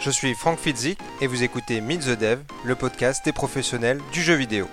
[0.00, 4.22] Je suis Frank Fitzik et vous écoutez Meet the Dev, le podcast des professionnels du
[4.22, 4.68] jeu vidéo.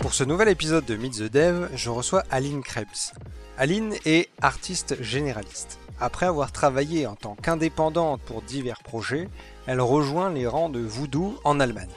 [0.00, 3.12] Pour ce nouvel épisode de Meet the Dev, je reçois Aline Krebs.
[3.56, 5.78] Aline est artiste généraliste.
[6.00, 9.28] Après avoir travaillé en tant qu'indépendante pour divers projets,
[9.66, 11.90] elle rejoint les rangs de Voodoo en Allemagne.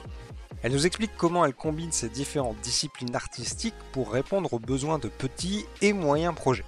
[0.64, 5.08] Elle nous explique comment elle combine ces différentes disciplines artistiques pour répondre aux besoins de
[5.08, 6.64] petits et moyens projets.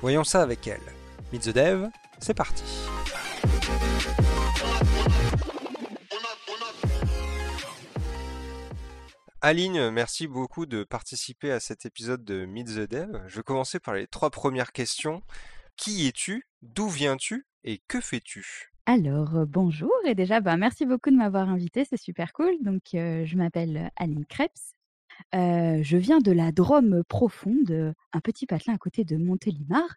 [0.00, 0.80] Voyons ça avec elle.
[1.30, 1.88] Meet the Dev,
[2.20, 2.64] c'est parti.
[9.42, 13.24] Aline, merci beaucoup de participer à cet épisode de Meet the Dev.
[13.26, 15.22] Je vais commencer par les trois premières questions.
[15.76, 16.48] Qui es-tu?
[16.62, 17.46] D'où viens-tu?
[17.62, 18.73] Et que fais-tu?
[18.86, 22.52] Alors, euh, bonjour et déjà, bah, merci beaucoup de m'avoir invitée, c'est super cool.
[22.60, 24.74] Donc, euh, je m'appelle Aline Krebs.
[25.34, 29.88] Euh, je viens de la Drôme profonde, un petit patelin à côté de Montélimar.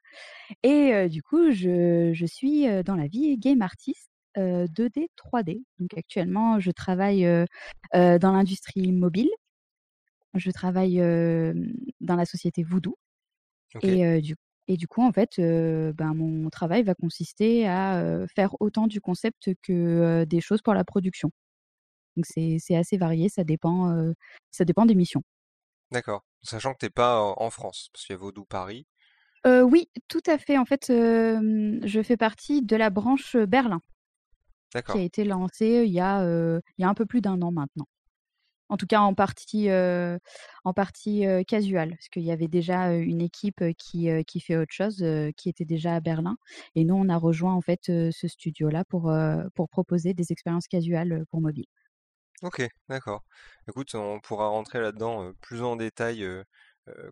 [0.64, 5.64] Et du coup, je, je suis dans la vie game artiste 2D, 3D.
[5.80, 7.28] Donc, actuellement, je travaille
[7.94, 9.30] dans l'industrie mobile.
[10.36, 10.98] Je travaille
[12.00, 12.96] dans la société Voodoo.
[13.82, 14.36] Et du
[14.68, 19.52] et du coup, en fait, ben, mon travail va consister à faire autant du concept
[19.62, 21.32] que des choses pour la production.
[22.16, 24.14] Donc c'est assez varié, ça dépend,
[24.52, 25.24] ça dépend des missions.
[25.92, 26.24] D'accord.
[26.42, 28.88] Sachant que tu n'es pas en France, parce qu'il y a Vaudou Paris.
[29.46, 30.58] oui, tout à fait.
[30.58, 33.82] En fait, je fais partie de la branche Berlin,
[34.74, 37.52] qui a été lancée il y a, il y a un peu plus d'un an
[37.52, 37.88] maintenant.
[38.70, 43.64] En tout cas, en partie, en partie casual, parce qu'il y avait déjà une équipe
[43.78, 45.04] qui, qui fait autre chose,
[45.38, 46.38] qui était déjà à Berlin.
[46.76, 49.14] Et nous, on a rejoint en fait ce studio-là pour,
[49.56, 51.68] pour proposer des expériences casuales pour mobile.
[52.44, 53.24] Ok, d'accord.
[53.68, 56.26] Écoute, on pourra rentrer là-dedans plus en détail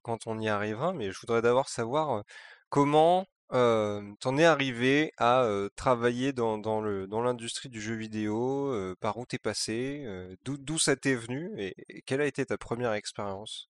[0.03, 2.23] quand on y arrivera, mais je voudrais d'abord savoir
[2.69, 9.25] comment t'en es arrivé à travailler dans, le dans l'industrie du jeu vidéo, par où
[9.25, 10.05] t'es passé,
[10.43, 13.69] d'où d'où ça t'est venu et, quelle a été ta première expérience?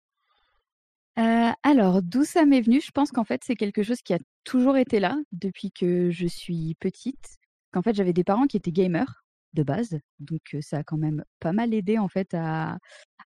[1.63, 2.79] alors d'où ça m'est venu?
[2.81, 6.25] Je pense qu'en fait, c'est quelque chose qui a toujours été là depuis que je
[6.27, 7.37] suis petite.
[7.71, 11.23] Qu'en fait, j'avais des parents qui étaient gamers de base, donc ça a quand même
[11.39, 12.77] pas mal aidé en fait à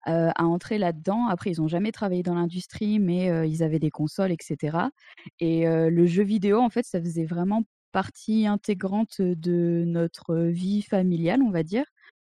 [0.06, 1.28] à entrer là-dedans.
[1.28, 4.78] Après, ils n'ont jamais travaillé dans l'industrie, mais ils avaient des consoles, etc.
[5.40, 11.42] Et le jeu vidéo, en fait, ça faisait vraiment partie intégrante de notre vie familiale,
[11.44, 11.86] on va dire.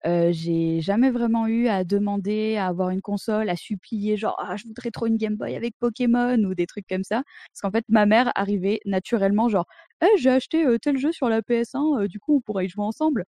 [0.05, 4.65] j'ai jamais vraiment eu à demander à avoir une console, à supplier genre «Ah, je
[4.67, 7.23] voudrais trop une Game Boy avec Pokémon» ou des trucs comme ça.
[7.53, 9.67] Parce qu'en fait, ma mère arrivait naturellement genre
[10.03, 13.25] «Eh, j'ai acheté, tel jeu sur la PS1, du coup on pourrait y jouer ensemble».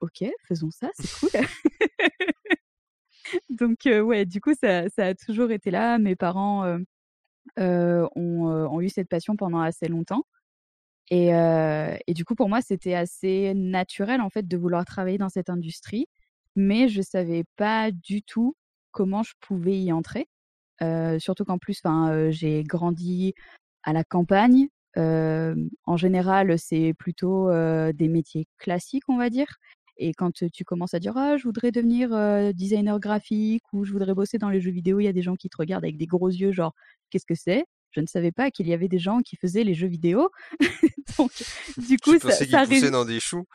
[0.00, 1.30] «OK, faisons ça, c'est cool».
[3.50, 5.98] Donc ouais, du coup, ça a toujours été là.
[5.98, 6.78] Mes parents,
[7.58, 10.24] ont, eu cette passion pendant assez longtemps
[11.10, 15.28] et et du coup, pour moi, c'était assez naturel, en fait, de vouloir travailler dans
[15.28, 16.06] cette industrie,
[16.56, 18.56] mais je savais pas du tout
[18.90, 20.28] comment je pouvais y entrer.
[21.18, 21.82] surtout qu'en plus,
[22.30, 23.34] j'ai grandi
[23.84, 24.68] à la campagne.
[24.96, 27.50] en général, c'est plutôt,
[27.92, 29.58] des métiers classiques, on va dire
[29.96, 32.10] et quand tu commences à dire «Ah, je voudrais devenir,
[32.54, 35.36] designer graphique» ou «Je voudrais bosser dans les jeux vidéo», il y a des gens
[35.36, 36.74] qui te regardent avec des gros yeux genre:
[37.10, 37.64] «Qu'est-ce que c'est?»
[37.96, 40.30] je ne savais pas qu'il y avait des gens qui faisaient les jeux vidéo.
[41.18, 41.32] Donc,
[41.78, 43.46] du coup, ça, ça dans des choux.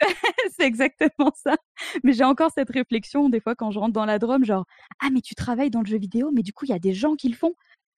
[0.56, 1.56] c'est exactement ça.
[2.04, 4.64] Mais j'ai encore cette réflexion des fois quand je rentre dans la Drôme, genre
[5.00, 6.94] ah mais tu travailles dans le jeu vidéo, mais du coup il y a des
[6.94, 7.54] gens qui le font?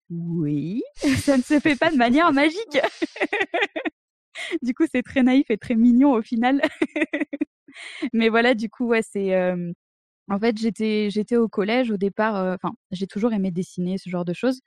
[0.08, 0.82] Oui,
[1.18, 2.78] ça ne se fait pas de manière magique.
[4.62, 6.62] du coup c'est très naïf et très mignon au final.
[8.12, 9.36] Mais voilà, du coup, ouais, c'est.
[10.30, 12.36] en fait, j'étais, j'étais au collège au départ.
[12.54, 14.60] Enfin, j'ai toujours aimé dessiner ce genre de choses.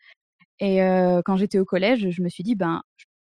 [0.60, 0.80] Et
[1.26, 2.82] quand j'étais au collège, je me suis dit, ben,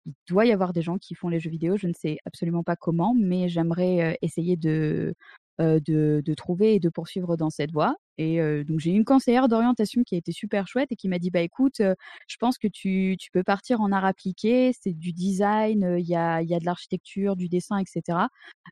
[0.05, 1.77] il doit y avoir des gens qui font les jeux vidéo.
[1.77, 5.13] Je ne sais absolument pas comment, mais j'aimerais essayer de,
[5.61, 7.95] de, de, trouver et de poursuivre dans cette voie.
[8.17, 11.31] Et donc j'ai une conseillère d'orientation qui a été super chouette et qui m'a dit
[11.31, 15.95] bah écoute, je pense que tu, tu, peux partir en art appliqué, c'est du design,
[15.97, 18.19] il y, a, y, a, de l'architecture, du dessin, etc.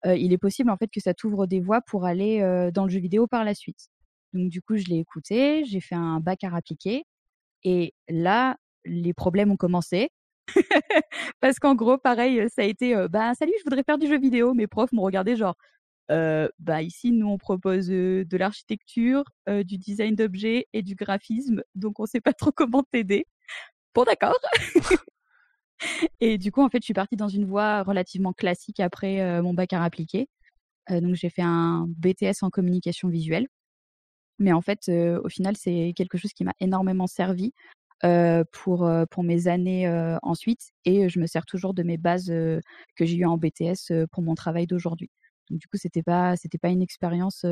[0.05, 2.41] il est possible en fait que ça t'ouvre des voies pour aller
[2.73, 3.89] dans le jeu vidéo par la suite.
[4.33, 7.03] Donc du coup je l'ai écouté, j'ai fait un bac art appliqué
[7.63, 10.09] et là les problèmes ont commencé.
[11.41, 14.53] Parce qu'en gros, pareil, ça a été bah salut, je voudrais faire du jeu vidéo.
[14.53, 15.55] Mes profs m'ont regardé genre
[16.09, 22.03] bah, ici, nous, on propose de l'architecture, du design d'objets et du graphisme, donc on
[22.03, 23.25] ne sait pas trop comment t'aider.
[23.95, 24.37] Bon, d'accord.
[26.19, 29.53] et du coup, en fait, je suis partie dans une voie relativement classique après mon
[29.53, 30.27] bac à appliqué.
[30.89, 33.47] donc, j'ai fait un BTS en communication visuelle.
[34.39, 37.53] Mais en fait, au final, c'est quelque chose qui m'a énormément servi
[38.51, 39.89] pour, pour mes années
[40.23, 40.71] ensuite.
[40.85, 44.35] Et je me sers toujours de mes bases que j'ai eues en BTS pour mon
[44.35, 45.09] travail d'aujourd'hui.
[45.49, 47.45] Du coup, c'était pas, c'était pas une expérience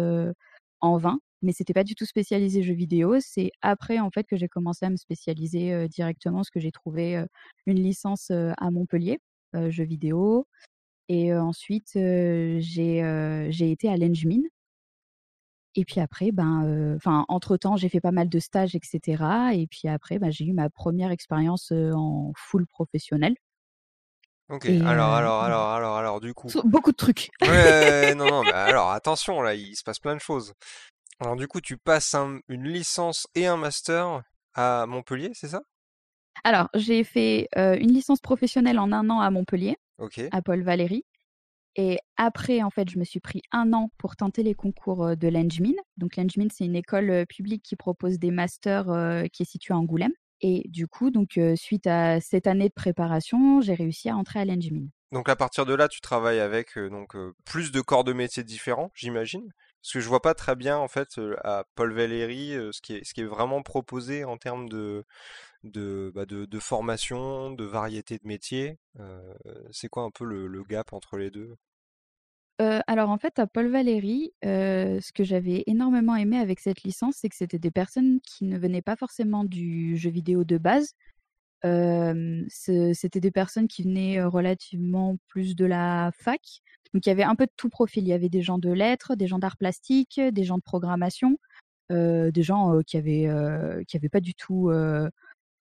[0.82, 3.18] en vain, mais c'était pas du tout spécialisé jeux vidéo.
[3.20, 7.24] C'est après en fait que j'ai commencé à me spécialiser directement, parce que j'ai trouvé
[7.66, 9.20] une licence à Montpellier,
[9.70, 10.48] jeux vidéo.
[11.10, 12.58] Et ensuite, j'ai
[13.52, 14.44] j'ai été à l'Engmin,
[15.76, 19.24] et puis après, ben, enfin, entre-temps, j'ai fait pas mal de stages, etc.
[19.54, 23.36] Et puis après, ben, j'ai eu ma première expérience en full professionnel.
[24.50, 26.48] Ok, alors, alors, alors, alors, alors, du coup.
[26.66, 27.30] Beaucoup de trucs.
[27.46, 30.54] Ouais, non, non, mais alors, attention, là, il se passe plein de choses.
[31.20, 32.16] Alors, du coup, tu passes
[32.48, 34.24] une licence et un master
[34.54, 35.62] à Montpellier, c'est ça?
[36.44, 39.76] Alors, j'ai fait une licence professionnelle en un an à Montpellier,
[40.32, 41.04] à Paul Valéry.
[41.76, 45.28] Et après, en fait, je me suis pris un an pour tenter les concours de
[45.28, 45.76] l'Engmin.
[45.98, 48.86] Donc, l'Engmin, c'est une école publique qui propose des masters
[49.34, 50.14] qui est située à Angoulême.
[50.42, 54.46] Et du coup, donc, suite à cette année de préparation, j'ai réussi à entrer à
[54.46, 54.88] l'Engmin.
[55.12, 58.92] Donc, à partir de là, tu travailles avec donc plus de corps de métiers différents,
[58.94, 62.94] j'imagine Parce que je vois pas très bien, en fait, à Paul Valéry, ce, qui
[62.94, 65.06] est, ce qui est vraiment proposé en termes de,
[65.64, 68.78] de, bah, de, formation, de variété de métiers.
[69.72, 71.56] c'est quoi un peu le gap entre les deux?
[72.60, 77.30] Alors en fait, à Paul Valéry, ce que j'avais énormément aimé avec cette licence, c'est
[77.30, 80.94] que c'était des personnes qui ne venaient pas forcément du jeu vidéo de base.
[82.50, 86.42] c'était des personnes qui venaient, relativement plus de la fac.
[86.94, 88.04] Donc il y avait un peu de tout profil.
[88.04, 91.38] Il y avait des gens de lettres, des gens d'art plastique, des gens de programmation,
[91.90, 94.72] des gens, qui avaient pas du tout,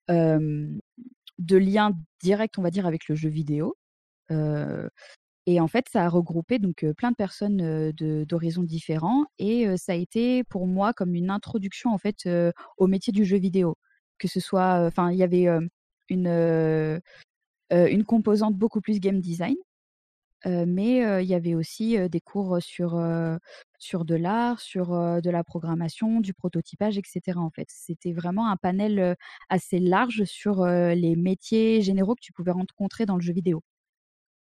[0.08, 1.92] de lien
[2.22, 3.76] direct, on va dire, avec le jeu vidéo.
[5.46, 9.94] Et en fait, ça a regroupé donc plein de personnes d'horizons différents et ça a
[9.96, 12.28] été pour moi comme une introduction en fait
[12.78, 13.76] au métier du jeu vidéo.
[14.18, 15.46] Que ce soit, enfin, il y avait
[16.08, 16.28] une
[17.70, 19.56] une composante beaucoup plus game design,
[20.46, 23.00] mais il y avait aussi des cours sur
[23.78, 24.88] sur de l'art, sur
[25.22, 27.40] de la programmation, du prototypage, etc.
[27.40, 29.16] En fait, c'était vraiment un panel
[29.50, 33.62] assez large sur les métiers généraux que tu pouvais rencontrer dans le jeu vidéo.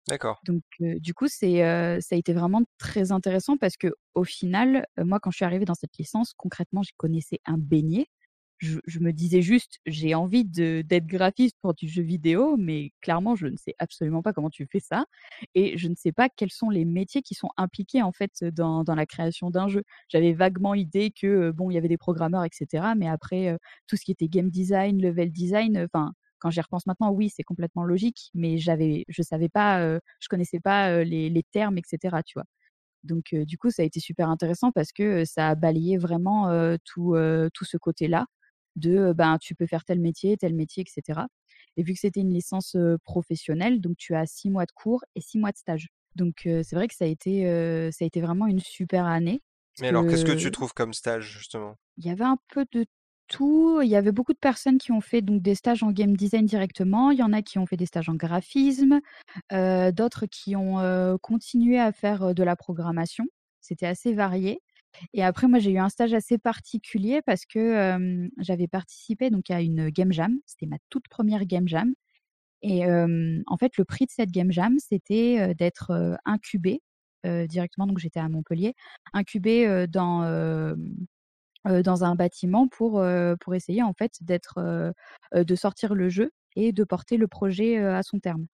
[0.08, 0.42] D'accord.
[0.46, 1.60] Donc, du coup, c'est,
[2.02, 5.66] ça a été vraiment très intéressant parce que au final, moi, quand je suis arrivée
[5.66, 8.08] dans cette licence, concrètement, je connaissais un beignet.
[8.60, 13.48] Je, me disais juste, j'ai envie d'être graphiste pour du jeu vidéo, mais clairement, je
[13.48, 15.06] ne sais absolument pas comment tu fais ça.
[15.54, 18.86] Et je ne sais pas quels sont les métiers qui sont impliqués, en fait, dans,
[18.86, 19.84] dans la création d'un jeu.
[20.08, 22.94] J'avais vaguement idée que, bon, il y avait des programmeurs, etc.
[22.96, 23.58] Mais après,
[23.88, 27.44] tout ce qui était game design, level design, enfin, quand j'y repense maintenant, oui, c'est
[27.44, 32.18] complètement logique, mais j'avais, je savais pas, je connaissais pas les, termes, etc.
[32.26, 32.44] Tu vois.
[33.04, 36.50] Donc, du coup, ça a été super intéressant parce que ça a balayé vraiment
[36.84, 37.16] tout,
[37.54, 38.26] tout ce côté-là
[38.76, 41.22] de ben, tu peux faire tel métier, tel métier, etc.
[41.78, 42.76] Et vu que c'était une licence
[43.06, 45.88] professionnelle, donc tu as six mois de cours et six mois de stage.
[46.16, 47.46] Donc, c'est vrai que ça a, été,
[47.94, 49.42] ça a été vraiment une super année.
[49.80, 51.78] Mais alors, qu'est-ce que tu trouves comme stage, justement?
[51.98, 52.86] Il y avait un peu de
[53.34, 53.82] tout.
[53.82, 56.46] Il y avait beaucoup de personnes qui ont fait donc des stages en game design
[56.46, 57.10] directement.
[57.10, 59.02] Il y en a qui ont fait des stages en graphisme,
[59.52, 63.26] d'autres qui ont continué à faire de la programmation.
[63.62, 64.62] C'était assez varié.
[65.14, 69.62] Et après, moi, j'ai eu un stage assez particulier parce que j'avais participé donc à
[69.62, 70.38] une game jam.
[70.46, 71.94] C'était ma toute première game jam.
[72.62, 76.82] Et en fait, le prix de cette game jam, c'était d'être incubé
[77.26, 77.88] directement.
[77.88, 78.76] Donc, j'étais à Montpellier,
[79.14, 80.22] incubé dans
[81.66, 83.04] dans un bâtiment pour,
[83.42, 84.94] pour essayer en fait d'être,
[85.36, 88.48] de sortir le jeu et de porter le projet, à son terme.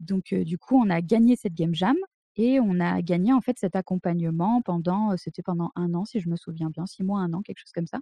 [0.00, 1.96] Donc du coup, on a gagné cette game jam
[2.36, 6.28] et on a gagné en fait cet accompagnement pendant, c'était pendant un an si je
[6.28, 7.98] me souviens bien, six mois, un an, quelque chose comme ça.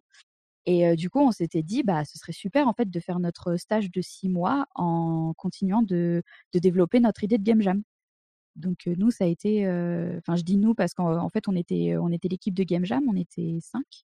[0.66, 3.56] Et du coup, on s'était dit: «Bah, ce serait super en fait de faire notre
[3.56, 6.22] stage de six mois en continuant de
[6.54, 7.82] de développer notre idée de game jam».
[8.56, 9.66] Donc nous, ça a été,
[10.18, 13.02] enfin je dis nous parce qu'en fait on était, on était l'équipe de Game Jam,
[13.08, 14.04] on était cinq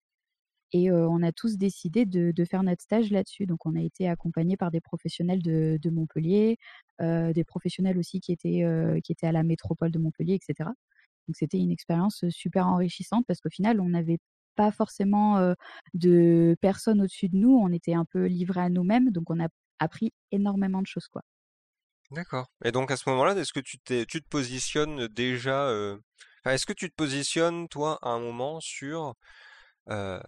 [0.71, 3.45] et on a tous décidé de, faire notre stage là-dessus.
[3.45, 6.57] Donc on a été accompagnés par des professionnels de, de Montpellier,
[6.99, 8.63] des professionnels aussi qui étaient,
[9.03, 10.69] qui étaient à la métropole de Montpellier, etc.
[11.27, 14.19] Donc c'était une expérience super enrichissante parce qu'au final on n'avait
[14.55, 15.53] pas forcément
[15.93, 19.47] de personnes au-dessus de nous, on était un peu livrés à nous-mêmes, donc on a
[19.79, 21.23] appris énormément de choses quoi.
[22.11, 22.47] D'accord.
[22.63, 25.97] Et donc à ce moment-là, est-ce que tu t'es, tu te positionnes déjà, euh,
[26.45, 29.15] est-ce que tu te positionnes toi à un moment sur
[29.89, 30.19] euh,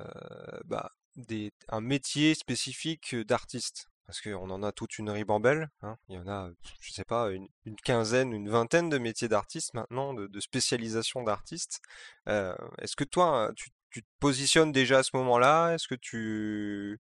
[0.66, 3.88] bah, des, un métier spécifique d'artiste?
[4.06, 5.96] Parce qu'on en a toute une ribambelle, hein.
[6.10, 6.50] Il y en a,
[6.82, 7.48] je sais pas, une,
[7.86, 11.80] quinzaine, une vingtaine de métiers d'artistes maintenant, de, spécialisation d'artistes.
[12.28, 15.74] Euh, est-ce que toi, tu tu te positionnes déjà à ce moment-là?
[15.74, 17.00] Est-ce que tu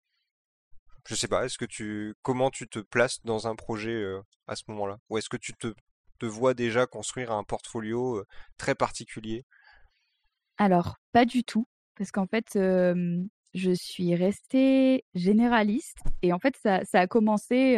[1.06, 4.04] je sais pas, est-ce que tu comment tu te places dans un projet
[4.46, 4.98] à ce moment-là?
[5.08, 5.74] Ou est-ce que tu te,
[6.26, 8.24] vois déjà construire un portfolio
[8.56, 9.44] très particulier?
[10.58, 16.84] Alors, pas du tout, parce qu'en fait, je suis restée généraliste et en fait, ça,
[16.84, 17.76] ça a commencé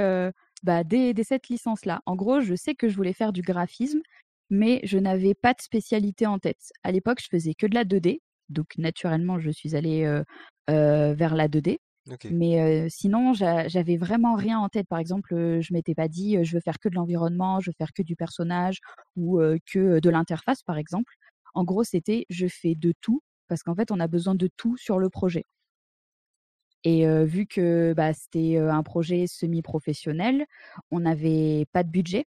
[0.63, 2.01] bah, dès, dès cette licence-là.
[2.07, 4.01] En gros, je sais que je voulais faire du graphisme,
[4.49, 6.73] mais je n'avais pas de spécialité en tête.
[6.83, 10.23] À l'époque, je faisais que de la 2D, donc naturellement, je suis allée
[10.67, 11.79] vers la 2D.
[12.31, 14.87] Mais sinon, j'avais vraiment rien en tête.
[14.89, 17.93] Par exemple, je m'étais pas dit, je veux faire que de l'environnement, je veux faire
[17.93, 18.79] que du personnage
[19.17, 21.15] ou que de l'interface, par exemple.
[21.55, 24.77] En gros, c'était je fais de tout parce qu'en fait, on a besoin de tout
[24.77, 25.45] sur le projet.
[26.85, 30.47] Et vu que bah, c'était un projet semi-professionnel,
[30.91, 32.25] on n'avait pas de budget.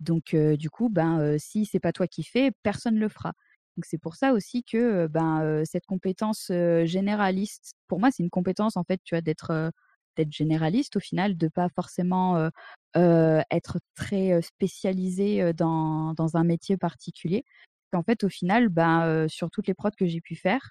[0.00, 3.34] Donc, du coup, ben, si c'est pas toi qui fais, personne ne le fera.
[3.76, 6.50] Donc c'est pour ça aussi que ben, cette compétence
[6.84, 9.72] généraliste, pour moi, c'est une compétence en fait, tu vois, d'être
[10.16, 12.50] d'être généraliste au final, de pas forcément
[12.94, 17.44] être très spécialisé dans, dans, un métier particulier.
[17.92, 20.70] En fait, au final, ben, sur toutes les prods que j'ai pu faire,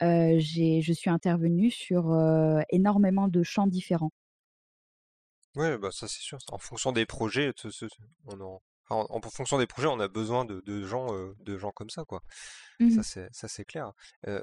[0.00, 2.16] je suis intervenue sur
[2.70, 4.12] énormément de champs différents.
[5.56, 6.38] Oui, bah ça c'est sûr.
[6.52, 7.52] En fonction des projets,
[8.26, 11.08] on en, en, fonction des projets, on a besoin de, gens,
[11.40, 12.22] de gens comme ça, quoi.
[12.78, 13.92] Ça, mmh c'est, ça, clair.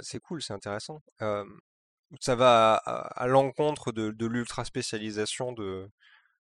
[0.02, 1.02] c'est cool, c'est intéressant.
[2.20, 5.90] ça va à, l'encontre de, l'ultra spécialisation de,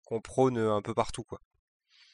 [0.06, 1.40] qu'on prône un peu partout, quoi.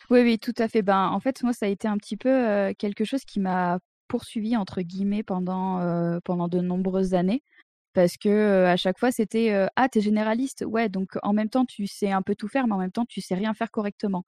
[0.10, 0.82] Oui, oui, tout à fait.
[0.82, 4.56] Ben, en fait, moi, ça a été un petit peu quelque chose qui m'a poursuivi
[4.56, 7.44] entre guillemets pendant pendant de nombreuses années
[7.94, 11.88] parce que à chaque fois c'était ah t'es généraliste ouais donc en même temps tu
[11.88, 14.26] sais un peu tout faire mais en même temps tu sais rien faire correctement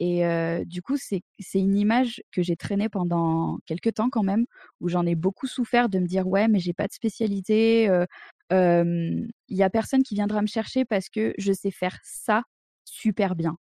[0.00, 1.22] et du coup, c'est
[1.54, 4.46] une image que j'ai traînée pendant quelques temps quand même,
[4.80, 7.84] où j'en ai beaucoup souffert de me dire ouais, mais j'ai pas de spécialité.
[8.50, 12.42] Il y a personne qui viendra me chercher parce que je sais faire ça
[12.86, 13.56] super bien.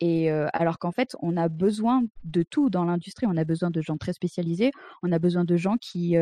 [0.00, 3.26] Et alors qu'en fait, on a besoin de tout dans l'industrie.
[3.28, 4.72] On a besoin de gens très spécialisés.
[5.04, 6.16] On a besoin de gens qui,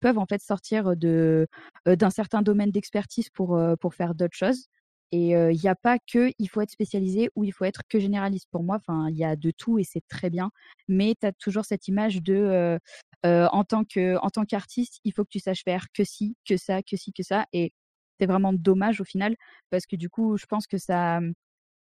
[0.00, 4.66] peuvent en fait sortir d'un certain domaine d'expertise pour pour faire d'autres choses.
[5.12, 7.98] Et il n'y a pas que il faut être spécialisé ou il faut être que
[8.00, 8.48] généraliste.
[8.50, 10.50] Pour moi, il y a de tout et c'est très bien.
[10.88, 12.78] Mais tu as toujours cette image de
[13.24, 13.82] en tant
[14.22, 17.12] en tant qu'artiste, il faut que tu saches faire que ci, que ça, que ci,
[17.12, 17.46] que ça.
[17.52, 17.72] Et
[18.20, 19.36] c'est vraiment dommage au final
[19.70, 21.34] parce que du coup, je pense que ça mmh,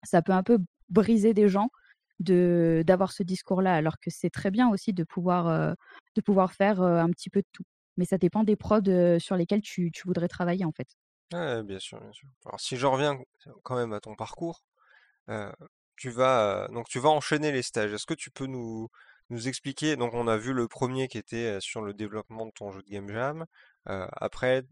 [0.04, 1.70] ça peut un peu briser des gens
[2.20, 5.76] de d'avoir ce discours-là, alors que c'est très bien aussi de pouvoir
[6.16, 7.64] de pouvoir faire un petit peu de tout.
[7.98, 10.88] Mais ça dépend des prods sur lesquels tu, tu voudrais travailler en fait.
[11.32, 12.30] Bien sûr, bien sûr.
[12.46, 13.20] Alors si je reviens
[13.64, 14.64] quand même à ton parcours,
[15.98, 17.94] tu vas donc tu vas enchaîner les stages.
[17.94, 18.90] Est-ce que tu peux nous
[19.30, 19.96] nous expliquer?
[19.96, 22.90] Donc on a vu le premier qui était sur le développement de ton jeu de
[22.90, 23.46] game jam.
[23.86, 24.64] après,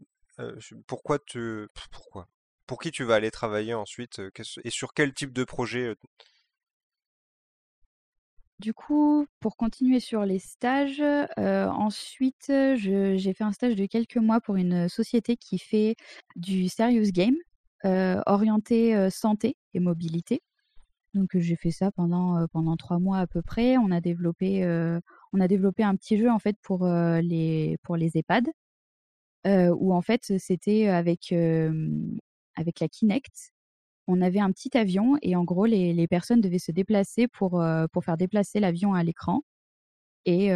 [0.86, 2.28] pourquoi tu pourquoi?
[2.66, 4.20] Pour qui tu vas aller travailler ensuite?
[4.64, 5.94] et sur quel type de projet?
[8.60, 11.02] Du coup, pour continuer sur les stages,
[11.36, 15.96] ensuite, j'ai fait un stage de quelques mois pour une société qui fait
[16.36, 17.34] du serious game,
[18.26, 20.40] orienté, santé et mobilité.
[21.14, 22.46] Donc, j'ai fait ça pendant,
[22.76, 23.76] 3 mois à peu près.
[23.76, 24.64] On a développé,
[25.32, 28.48] on a développé un petit jeu en fait pour, les pour les EHPAD,
[29.46, 33.53] où en fait, c'était avec, avec la Kinect
[34.06, 38.04] on avait un petit avion et en gros, les, personnes devaient se déplacer pour, pour
[38.04, 39.42] faire déplacer l'avion à l'écran.
[40.26, 40.50] Et,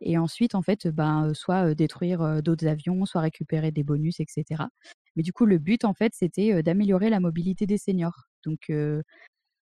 [0.00, 4.64] et, ensuite, en fait, ben, soit détruire d'autres avions, soit récupérer des bonus, etc.
[5.16, 8.28] Mais du coup, le but, en fait, c'était d'améliorer la mobilité des seniors.
[8.44, 8.70] Donc,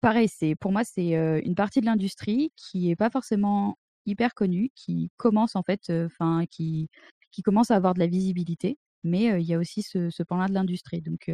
[0.01, 4.69] pareil, c'est pour moi, c'est une partie de l'industrie qui n'est pas forcément hyper connue,
[4.75, 6.89] qui commence en fait, enfin, qui,
[7.31, 8.77] qui commence à avoir de la visibilité.
[9.03, 11.01] Mais il y a aussi ce, ce pan-là de l'industrie.
[11.01, 11.31] Donc,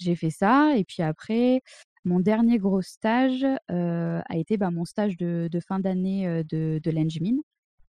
[0.00, 1.62] j'ai fait ça et puis après,
[2.04, 7.36] mon dernier gros stage a été bah, mon stage de, fin d'année de, de l'Engmin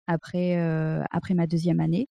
[0.08, 0.58] après,
[1.12, 2.08] après ma deuxième année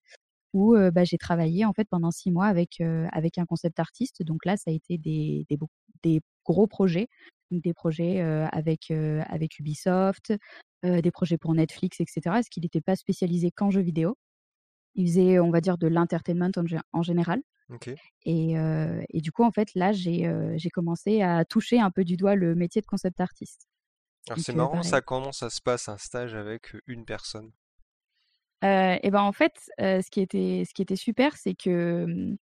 [0.53, 4.23] où bah, j'ai travaillé en fait pendant six mois avec, avec un concept artiste.
[4.23, 5.45] Donc là, ça a été des,
[6.03, 7.07] des, gros projets,
[7.51, 10.33] des projets avec, avec Ubisoft,
[10.83, 12.21] des projets pour Netflix, etc.
[12.25, 14.15] Parce qu'il n'était pas spécialisé qu'en jeux vidéo.
[14.95, 17.41] Il faisait, on va dire, de l'entertainment en, en général.
[18.25, 18.53] Et,
[19.09, 22.55] et, du coup, en fait, là, j'ai commencé à toucher un peu du doigt le
[22.55, 23.67] métier de concept artiste.
[24.29, 27.51] Alors c'est marrant, ça, comment ça se passe un stage avec une personne?
[28.61, 32.37] Et ben en fait, ce, qui était, ce qui était super, c'est que mmh,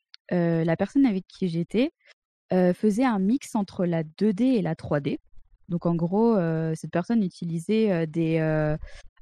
[0.64, 1.92] la personne avec qui j'étais
[2.52, 5.20] faisait un mix entre la 2D et la 3D.
[5.70, 6.38] Donc en gros,
[6.76, 8.78] cette personne utilisait des,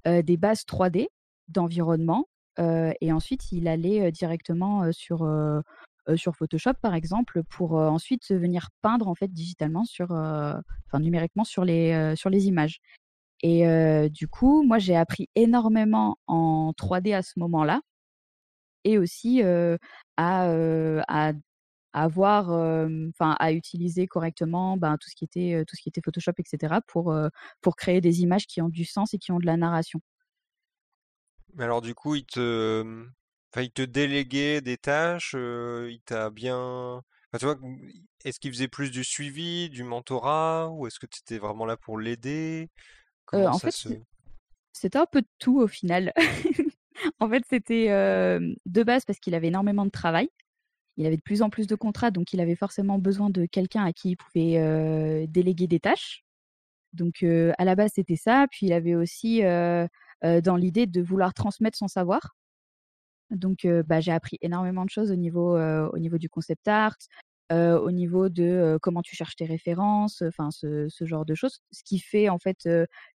[0.05, 1.07] des bases 3D
[1.50, 5.27] d'environnement et ensuite il allait directement sur
[6.15, 9.31] sur Photoshop par exemple pour ensuite venir peindre en fait
[11.00, 12.79] numériquement sur les sur les images.
[13.41, 17.81] Et du coup, moi j'ai appris énormément en 3D à ce moment-là
[18.83, 19.77] et aussi à,
[21.07, 21.33] à
[21.93, 26.33] avoir, enfin à utiliser correctement ben, tout ce qui était tout ce qui était Photoshop,
[26.38, 26.75] etc.
[26.88, 27.15] pour
[27.62, 30.01] pour créer des images qui ont du sens et qui ont de la narration.
[31.55, 33.05] Mais alors du coup, il te,
[33.53, 37.57] enfin, il te déléguait des tâches, il t'a bien, enfin, tu vois,
[38.25, 41.77] est-ce qu'il faisait plus du suivi, du mentorat, ou est-ce que tu étais vraiment là
[41.77, 42.69] pour l'aider?
[43.25, 43.89] Comment en ça fait, se...
[44.72, 46.13] c'était un peu de tout au final.
[47.19, 50.29] en fait, c'était de base parce qu'il avait énormément de travail.
[50.98, 53.83] Il avait de plus en plus de contrats, donc il avait forcément besoin de quelqu'un
[53.83, 56.24] à qui il pouvait déléguer des tâches.
[56.93, 58.48] Donc à la base, c'était ça.
[58.50, 62.36] Puis il avait aussi dans l'idée de vouloir transmettre son savoir.
[63.34, 66.96] Donc bah, j'ai appris énormément de choses au niveau, au niveau du concept art,
[67.52, 71.60] au niveau de comment tu cherches tes références, enfin ce, ce, genre de choses.
[71.72, 72.68] Ce qui fait en fait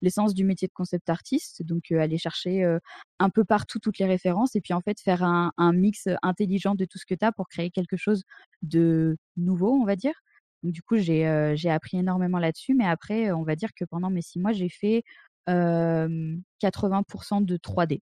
[0.03, 2.79] l'essence du métier de concept artiste, donc aller chercher
[3.19, 6.75] un peu partout toutes les références et puis en fait faire un, un mix intelligent
[6.75, 8.23] de tout ce que tu as pour créer quelque chose
[8.63, 10.15] de nouveau, on va dire.
[10.63, 11.25] Donc du coup j'ai
[11.71, 15.05] appris énormément là-dessus, mais après on va dire que pendant mes six mois j'ai fait
[15.49, 18.01] 80% de 3D.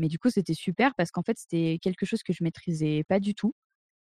[0.00, 3.20] Mais du coup c'était super parce qu'en fait c'était quelque chose que je maîtrisais pas
[3.20, 3.52] du tout.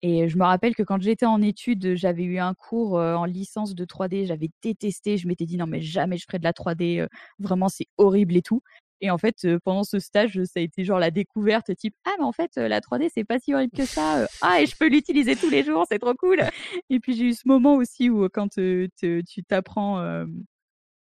[0.04, 3.76] Et je me rappelle que quand j'étais en études, j'avais eu un cours en licence
[3.76, 7.08] de 3D, j'avais détesté, je m'étais dit non mais jamais je ferai de la 3D,
[7.40, 8.62] vraiment c'est horrible et tout.
[9.04, 12.26] Et en fait, pendant ce stage, ça a été genre la découverte type ah mais
[12.26, 15.36] en fait la 3D c'est pas si horrible que ça, ah et je peux l'utiliser
[15.36, 16.40] tous les jours, c'est trop cool.
[16.90, 18.90] Et puis j'ai eu ce moment aussi où quand tu
[19.48, 20.26] t'apprends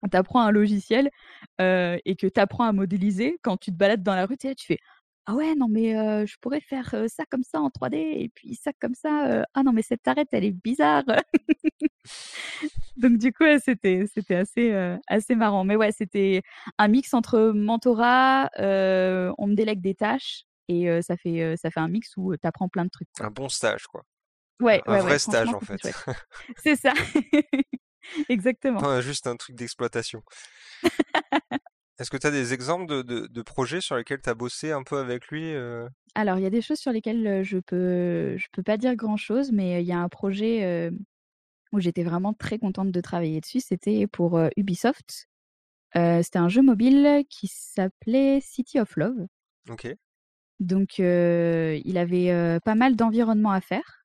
[0.09, 1.11] t'apprends un logiciel
[1.59, 4.78] et que tu apprends à modéliser, quand tu te balades dans la rue, tu fais
[5.26, 5.92] ah ouais, non, mais
[6.26, 9.45] je pourrais faire ça comme ça en 3D et puis ça comme ça.
[9.54, 11.05] ah non, mais cette arête, elle est bizarre.
[12.96, 15.62] Donc du coup, c'était c'était assez assez marrant.
[15.64, 16.42] Mais ouais, c'était
[16.79, 21.88] un mix entre mentorat, on me délègue des tâches et ça fait ça fait un
[21.88, 23.09] mix où tu apprends plein de trucs.
[23.20, 24.03] Un bon stage, quoi.
[24.61, 25.81] Ouais, un vrai stage en fait.
[26.62, 26.92] C'est ça.
[28.29, 28.81] Exactement.
[28.81, 30.23] Pas juste un truc d'exploitation.
[31.99, 34.97] Est-ce que tu as des exemples de, projets sur lesquels tu as bossé un peu
[34.97, 35.53] avec lui
[36.15, 39.53] Alors, il y a des choses sur lesquelles je peux je peux pas dire grand-chose,
[39.53, 40.91] mais il y a un projet
[41.73, 43.61] où j'étais vraiment très contente de travailler dessus.
[43.61, 45.29] C'était pour Ubisoft.
[45.95, 49.27] c'était un jeu mobile qui s'appelait City of Love.
[49.69, 49.95] Ok.
[50.59, 54.00] Donc, il avait pas mal d'environnements à faire.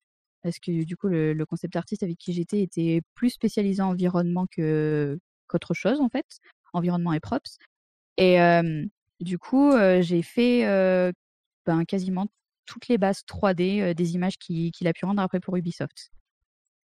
[0.46, 4.46] Parce que du coup, le, concept artiste avec qui j'étais était plus spécialisé en environnement
[4.46, 6.38] que, qu'autre chose, en fait.
[6.74, 7.58] Environnement et props.
[8.18, 8.38] Et
[9.20, 10.62] du coup, j'ai fait
[11.66, 12.28] ben, quasiment
[12.68, 16.12] toutes les bases 3D des images qu'il a pu rendre après pour Ubisoft.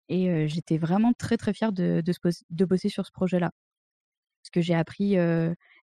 [0.10, 2.02] Et j'étais vraiment très très fière de,
[2.50, 3.52] de, bosser sur ce projet-là.
[4.42, 5.18] Parce que j'ai appris,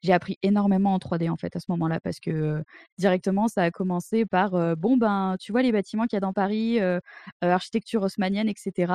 [0.01, 1.99] j'ai appris énormément en 3D en fait à ce moment-là.
[1.99, 2.63] Parce que
[2.97, 6.33] directement, ça a commencé par bon, ben, tu vois les bâtiments qu'il y a dans
[6.33, 6.79] Paris,
[7.41, 8.93] architecture haussmanienne, etc.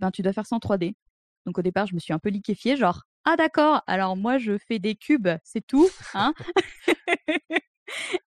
[0.00, 0.94] Ben, tu dois faire ça en 3D.
[1.46, 4.58] Donc au départ, je me suis un peu liquéfiée, genre ah d'accord, alors moi je
[4.58, 6.34] fais des cubes, c'est tout, hein?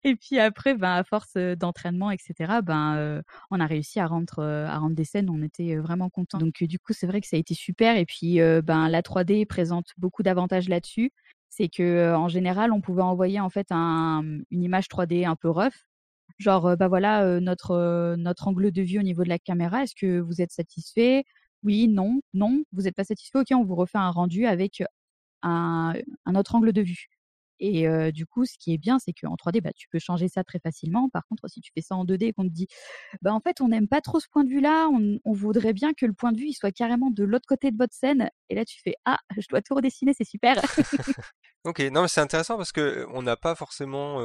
[0.05, 4.79] Et puis après, ben, à force d'entraînement, etc., ben, on a réussi à rendre, à
[4.79, 6.39] rendre des scènes, on était vraiment contents.
[6.39, 7.97] Donc du coup, c'est vrai que ça a été super.
[7.97, 11.13] Et puis, ben, la 3D présente beaucoup d'avantages là-dessus.
[11.49, 15.87] C'est que en général, on pouvait envoyer en fait une image 3D un peu rough.
[16.39, 20.21] Genre, bah voilà, notre, notre angle de vue au niveau de la caméra, est-ce que
[20.21, 21.25] vous êtes satisfait?
[21.63, 24.83] Oui, non, non, vous n'êtes pas satisfait, ok, on vous refait un rendu avec
[25.43, 25.95] un,
[26.35, 27.09] autre angle de vue.
[27.61, 30.45] Et du coup, ce qui est bien, c'est qu'en 3D, bah, tu peux changer ça
[30.45, 31.09] très facilement.
[31.09, 32.67] Par contre, si tu fais ça en 2D et qu'on te dit,
[33.23, 36.07] bah, en fait, on n'aime pas trop ce point de vue-là, on, voudrait bien que
[36.07, 38.31] le point de vue il soit carrément de l'autre côté de votre scène.
[38.49, 40.57] Et là, tu fais, ah, je dois tout redessiner, c'est super.
[41.65, 44.21] Ok, non mais c'est intéressant parce que on n'a pas forcément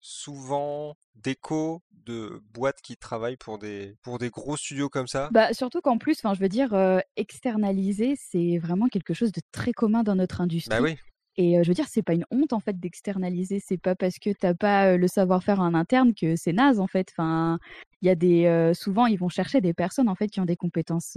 [0.00, 5.30] souvent d'écho de boîtes qui travaillent pour des pour des gros studios comme ça.
[5.32, 6.72] Bah surtout qu'en plus, je veux dire,
[7.16, 10.70] externaliser, c'est vraiment quelque chose de très commun dans notre industrie.
[10.70, 10.96] Bah oui.
[11.42, 13.60] Et je veux dire, c'est pas une honte en fait d'externaliser.
[13.64, 17.08] C'est pas parce que t'as pas le savoir-faire en interne que c'est naze en fait.
[17.12, 17.58] Enfin,
[18.02, 20.56] il y a des souvent ils vont chercher des personnes en fait qui ont des
[20.56, 21.16] compétences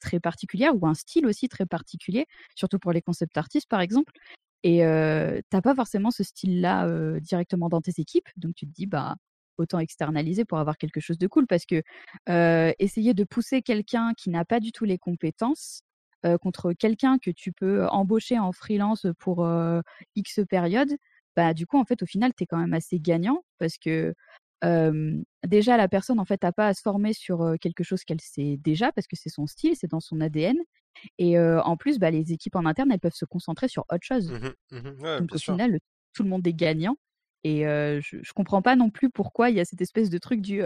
[0.00, 4.12] très particulières ou un style aussi très particulier, surtout pour les concept artistes par exemple.
[4.62, 4.78] Et
[5.50, 9.16] t'as pas forcément ce style-là directement dans tes équipes, donc tu te dis bah
[9.58, 11.82] autant externaliser pour avoir quelque chose de cool parce que
[12.78, 15.80] essayer de pousser quelqu'un qui n'a pas du tout les compétences
[16.40, 19.46] contre quelqu'un que tu peux embaucher en freelance pour
[20.14, 20.96] X période,
[21.36, 24.14] bah, du coup, en fait, au final, tu es quand même assez gagnant parce que
[25.44, 28.56] déjà, la personne, en fait, n'a pas à se former sur quelque chose qu'elle sait
[28.58, 30.56] déjà parce que c'est son style, c'est dans son ADN.
[31.18, 34.32] Et en plus, bah, les équipes en interne, elles peuvent se concentrer sur autre chose.
[34.32, 35.78] Mmh mmh Donc, au final,
[36.14, 36.96] tout le monde est gagnant.
[37.44, 40.40] Et je, je comprends pas non plus pourquoi il y a cette espèce de truc
[40.40, 40.62] du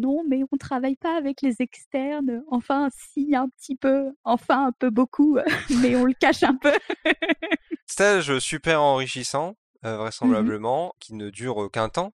[0.00, 2.42] non, mais on travaille pas avec les externes.
[2.50, 4.10] Enfin, si, un petit peu.
[4.24, 5.38] Enfin, un peu beaucoup,
[5.82, 6.72] mais on le cache un peu.
[7.86, 12.12] Stage super enrichissant, Mmh vraisemblablement, qui ne dure qu'un temps,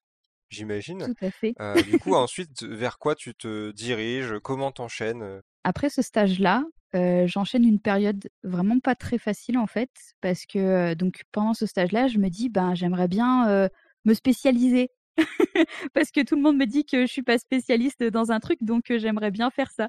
[0.51, 1.05] j'imagine.
[1.05, 1.55] Tout à fait.
[1.83, 4.39] du coup, ensuite, vers quoi tu te diriges?
[4.43, 10.47] Comment t'enchaînes Après ce stage-là, j'enchaîne une période vraiment pas très facile en fait, parce
[10.47, 13.69] que donc pendant ce stage-là, je me dis ben j'aimerais bien
[14.05, 14.91] me spécialiser
[15.95, 18.59] parce que tout le monde me dit que je suis pas spécialiste dans un truc,
[18.63, 19.89] donc j'aimerais bien faire ça.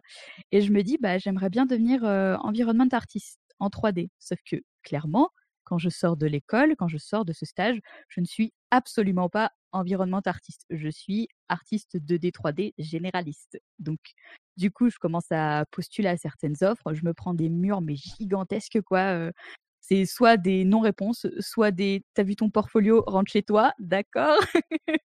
[0.52, 2.04] Et je me dis bah j'aimerais bien devenir
[2.44, 4.10] environnement artiste en 3D.
[4.20, 5.30] Sauf que clairement,
[5.64, 9.30] quand je sors de l'école, quand je sors de ce stage, je ne suis absolument
[9.30, 10.66] pas environnement artiste.
[10.70, 13.60] Je suis artiste 2D, 3D généraliste.
[13.80, 14.00] Donc,
[14.56, 16.94] du coup, je commence à postuler à certaines offres.
[16.94, 19.30] Je me prends des murs, mais gigantesques, quoi
[19.90, 24.38] c'est soit des non-réponses, soit des t'as vu ton portfolio, rentre chez toi, d'accord?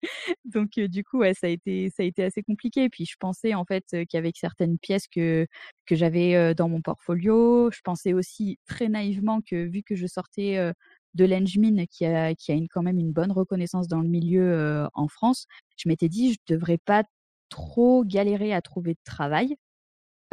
[0.44, 2.88] Donc du coup, ouais, ça a été ça a été assez compliqué.
[2.88, 5.46] Puis je pensais en fait qu'avec certaines pièces que
[5.86, 10.72] que j'avais dans mon portfolio, je pensais aussi très naïvement que vu que je sortais
[11.14, 14.86] de l'Engmin qui a qui a une, quand même une bonne reconnaissance dans le milieu
[14.94, 17.02] en France, je m'étais dit je devrais pas
[17.48, 19.56] trop galérer à trouver de travail.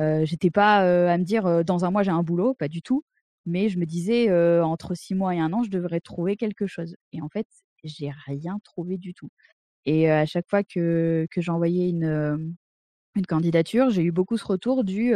[0.01, 0.79] Euh, j'étais pas
[1.11, 3.03] à me dire dans un mois j'ai un boulot, pas du tout
[3.45, 4.31] mais je me disais,
[4.61, 6.95] entre six mois et un an, je devrais trouver quelque chose.
[7.13, 7.47] Et en fait,
[7.83, 9.29] j'ai rien trouvé du tout.
[9.85, 12.55] Et à chaque fois que, j'envoyais une,
[13.15, 15.13] une candidature, j'ai eu beaucoup ce retour du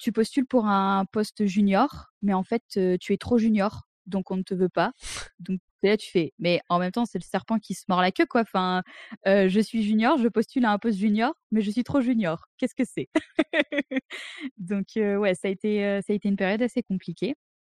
[0.00, 2.62] tu postules pour un poste junior, mais en fait,
[3.00, 4.92] tu es trop junior donc on ne te veut pas.
[5.38, 8.12] Donc là, tu fais, mais en même temps, c'est le serpent qui se mord la
[8.12, 8.42] queue, quoi.
[8.42, 8.82] Enfin,
[9.26, 12.46] je suis junior, je postule à un poste junior, mais je suis trop junior.
[12.58, 13.08] Qu'est-ce que c'est?
[14.58, 17.34] Donc ouais, ça a été ça a été une période assez compliquée.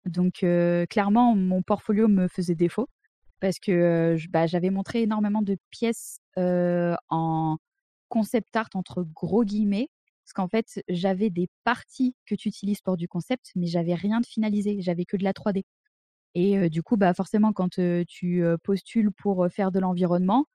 [0.06, 0.46] Donc
[0.90, 2.88] clairement, mon portfolio me faisait défaut
[3.40, 7.58] parce que bah, j'avais montré énormément de pièces en
[8.10, 9.90] concept art entre gros guillemets.
[10.26, 14.20] Parce qu'en fait, j'avais des parties que tu utilises pour du concept, mais j'avais rien
[14.20, 14.78] de finalisé.
[14.80, 15.64] J'avais que de la 3D.
[16.36, 20.46] Et du coup, bah, forcément, quand tu postules pour faire de l'environnement,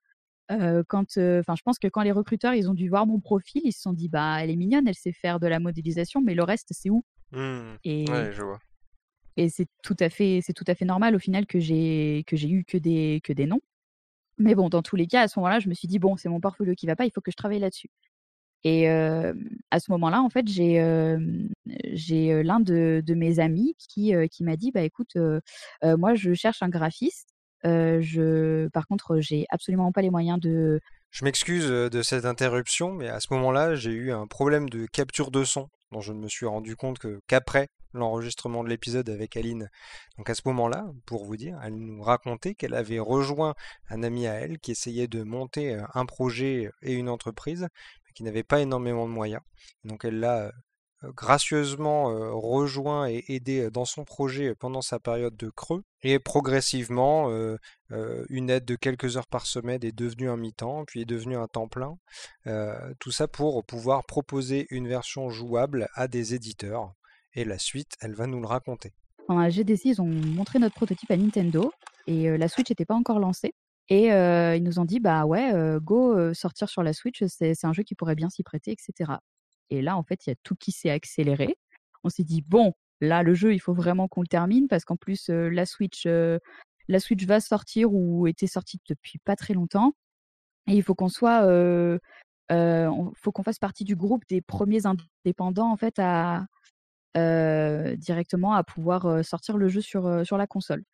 [0.49, 3.73] quand, enfin, je pense que quand les recruteurs, ils ont dû voir mon profil, ils
[3.73, 6.43] se sont dit, bah, elle est mignonne, elle sait faire de la modélisation, mais le
[6.43, 7.05] reste, c'est où?
[7.33, 7.77] Mmh.
[7.85, 8.59] Et, ouais, je vois.
[9.37, 12.37] Et c'est tout à fait, c'est tout à fait normal au final que j'ai que
[12.37, 13.61] j'ai eu que des que des noms.
[14.39, 16.29] Mais bon, dans tous les cas, à ce moment-là, je me suis dit bon, c'est
[16.29, 17.89] mon portfolio qui va pas, il faut que je travaille là-dessus.
[18.65, 20.79] Et à ce moment-là, en fait, j'ai
[22.43, 25.17] l'un de, de, mes amis qui, qui m'a dit, bah écoute,
[25.83, 27.29] moi je cherche un graphiste.
[27.63, 30.81] je, par contre, j'ai absolument pas les moyens de.
[31.11, 35.31] Je m'excuse de cette interruption, mais à ce moment-là, j'ai eu un problème de capture
[35.31, 36.99] de son dont je ne me suis rendu compte
[37.29, 39.71] qu'après l'enregistrement de l'épisode avec Aline.
[40.19, 43.55] Donc à ce moment-là, pour vous dire, elle nous racontait qu'elle avait rejoint
[43.89, 47.69] un ami à elle qui essayait de monter un projet et une entreprise
[48.15, 49.43] qui n'avait pas énormément de moyens.
[49.85, 50.53] Donc elle l'a
[51.03, 52.05] gracieusement
[52.41, 55.83] rejoint et aidé dans son projet pendant sa période de creux.
[56.03, 57.29] Et progressivement,
[58.31, 61.47] une aide de quelques heures par semaine est devenue un mi-temps, puis est devenue un
[61.47, 61.99] temps plein.
[63.01, 66.95] tout ça pour pouvoir proposer une version jouable à des éditeurs.
[67.35, 68.95] Et la suite, elle va nous le raconter.
[69.29, 71.73] La GDC, ils ont montré notre prototype à Nintendo
[72.07, 73.55] et la Switch n'était pas encore lancée.
[73.91, 77.83] Et ils nous ont dit: «Bah, ouais, go, sortir sur la Switch, c'est un jeu
[77.83, 79.13] qui pourrait bien s'y prêter» etc.
[79.71, 81.57] et là, en fait, il y a tout qui s'est accéléré.
[82.05, 84.97] On s'est dit: «Bon, là, le jeu, il faut vraiment qu'on le termine» parce qu'en
[84.97, 89.95] plus, la Switch, la Switch va sortir ou était sortie depuis pas très longtemps
[90.69, 91.43] et il faut qu'on soit,
[92.51, 96.47] faut qu'on fasse partie du groupe des premiers indépendants, en fait, à,
[97.97, 100.85] directement à pouvoir, sortir le jeu sur, sur la console.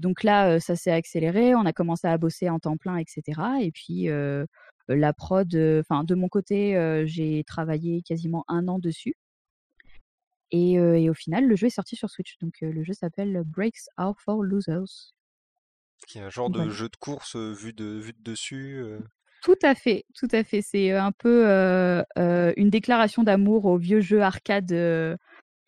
[0.00, 3.40] Donc là, ça s'est accéléré, on a commencé à bosser en temps plein, etc.
[3.60, 4.08] Et puis
[4.88, 9.14] la prod, enfin de mon côté, j'ai travaillé quasiment un an dessus.
[10.52, 12.38] Et, au final, le jeu est sorti sur Switch.
[12.40, 15.12] Donc le jeu s'appelle Breaks Are for Losers.
[16.08, 18.82] Qui est un genre de jeu de course vu de dessus.
[19.42, 20.62] Tout à fait, tout à fait.
[20.62, 21.46] C'est un peu
[22.56, 24.72] une déclaration d'amour au vieux jeu arcade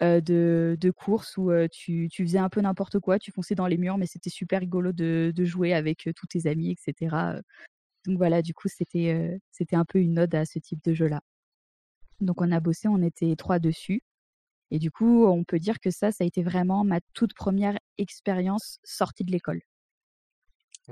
[0.03, 3.79] de, de course où tu, tu, faisais un peu n'importe quoi, tu fonçais dans les
[3.79, 7.41] murs, mais c'était super rigolo de, de jouer avec tous tes amis, etc.
[8.07, 11.21] Donc voilà, du coup, c'était c'était un peu une ode à ce type de jeu-là.
[12.21, 14.03] Donc on a bossé, on était trois dessus.
[14.71, 17.79] Et du coup, on peut dire que ça, ça a été vraiment ma toute première
[17.99, 19.61] expérience sortie de l'école.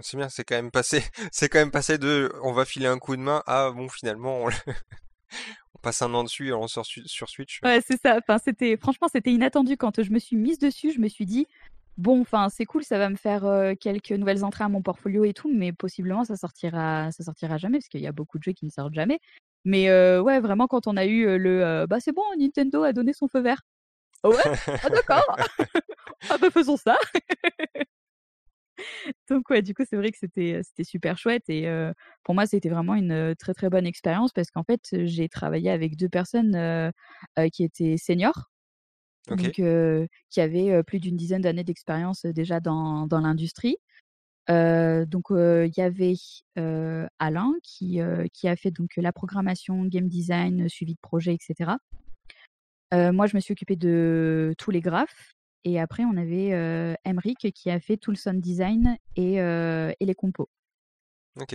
[0.03, 2.99] C'est bien, c'est quand même passé, c'est quand même passé de, on va filer un
[2.99, 4.49] coup de main à bon finalement, on
[5.81, 7.61] passe un an dessus et on sort sur Switch.
[7.65, 8.19] Ouais, c'est ça.
[8.19, 10.93] Enfin, c'était, franchement, c'était inattendu quand je me suis mise dessus.
[10.93, 11.47] Je me suis dit,
[11.97, 15.25] bon, enfin, c'est cool, ça va me faire euh, quelques nouvelles entrées à mon portfolio
[15.25, 18.43] et tout, mais possiblement ça sortira, ça sortira jamais parce qu'il y a beaucoup de
[18.43, 19.21] jeux qui ne sortent jamais.
[19.65, 22.93] Mais euh, ouais, vraiment, quand on a eu euh, le, bah c'est bon, Nintendo a
[22.93, 23.61] donné son feu vert.
[24.23, 25.37] Oh ouais, ah d'accord.
[26.31, 26.97] ah bah faisons ça.
[29.29, 31.69] Donc ouais, du coup, c'est vrai que c'était c'était super chouette et
[32.25, 35.97] pour moi, c'était vraiment une très très bonne expérience parce qu'en fait, j'ai travaillé avec
[35.97, 36.93] deux personnes
[37.53, 38.51] qui étaient seniors,
[39.29, 43.77] donc qui avaient plus d'une dizaine d'années d'expérience déjà dans, dans l'industrie.
[44.49, 46.15] donc il y avait
[47.19, 48.01] Alain qui
[48.33, 51.73] qui a fait donc la programmation, game design, suivi de projet, etc.
[52.93, 57.53] moi, je me suis occupée de tous les graphes et après, on avait euh, Emric
[57.53, 60.49] qui a fait tout le sound design et, et les compos.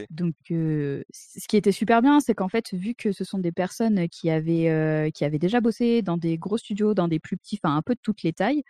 [0.09, 4.07] Donc, ce qui était super bien, c'est qu'en fait, vu que ce sont des personnes
[4.09, 7.75] qui avaient, qui avaient déjà bossé dans des gros studios, dans des plus petits, enfin
[7.75, 8.63] un peu de toutes les tailles,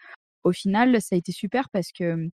[0.44, 2.30] au final, ça a été super parce que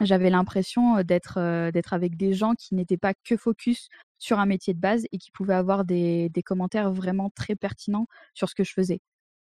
[0.00, 4.74] j'avais l'impression d'être d'être avec des gens qui n'étaient pas que focus sur un métier
[4.74, 8.64] de base et qui pouvaient avoir des, des commentaires vraiment très pertinents sur ce que
[8.64, 9.00] je faisais.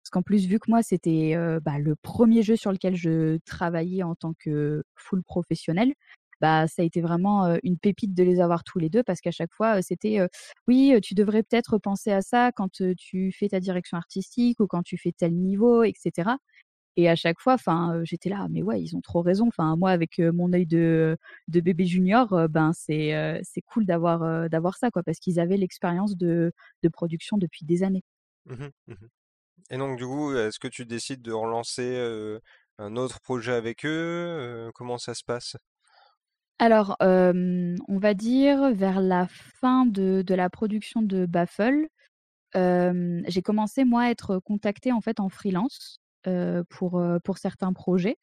[0.02, 4.02] Parce qu'en plus, vu que moi, c'était bah, le premier jeu sur lequel je travaillais
[4.02, 5.92] en tant que full professionnel,
[6.40, 9.30] bah, ça a été vraiment une pépite de les avoir tous les deux parce qu'à
[9.30, 10.20] chaque fois, c'était
[10.66, 14.82] oui, tu devrais peut-être penser à ça quand tu fais ta direction artistique ou quand
[14.82, 16.30] tu fais tel niveau, etc.
[16.96, 19.46] Et à chaque fois, enfin, j'étais là, mais ouais, ils ont trop raison.
[19.48, 21.16] Enfin, moi, avec mon œil de,
[21.48, 26.88] bébé junior, ben c'est cool d'avoir d'avoir ça, quoi, parce qu'ils avaient l'expérience de, de
[26.88, 28.02] production depuis des années.
[28.46, 28.94] Mmh mmh
[29.70, 31.98] et donc, du coup, est-ce que tu décides de relancer
[32.78, 35.56] un autre projet avec eux Comment ça se passe?
[36.58, 41.88] Alors, on va dire vers la fin de, de la production de Baffle,
[42.54, 46.00] j'ai commencé moi à être contactée en fait en freelance
[46.68, 48.16] pour, pour certains projets.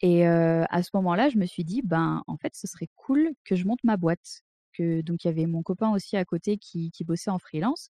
[0.00, 3.56] Et à ce moment-là, je me suis dit, ben en fait, ce serait cool que
[3.56, 4.42] je monte ma boîte.
[4.78, 7.90] Donc, il y avait mon copain aussi à côté qui, qui bossait en freelance.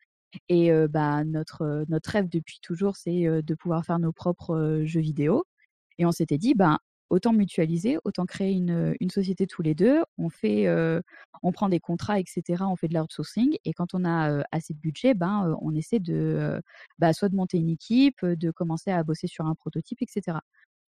[0.48, 5.44] Et bah, notre, notre rêve depuis toujours, c'est de pouvoir faire nos propres jeux vidéo.
[5.98, 6.78] Et on s'était dit, ben,
[7.10, 10.02] autant mutualiser, autant créer une, une, société tous les deux.
[10.18, 10.68] On fait,
[11.42, 12.64] on prend des contrats, etc.
[12.66, 13.56] On fait de l'outsourcing.
[13.64, 16.60] Et quand on a assez de budget, ben, on essaie de,
[16.98, 20.38] bah, soit de monter une équipe, de commencer à bosser sur un prototype, etc.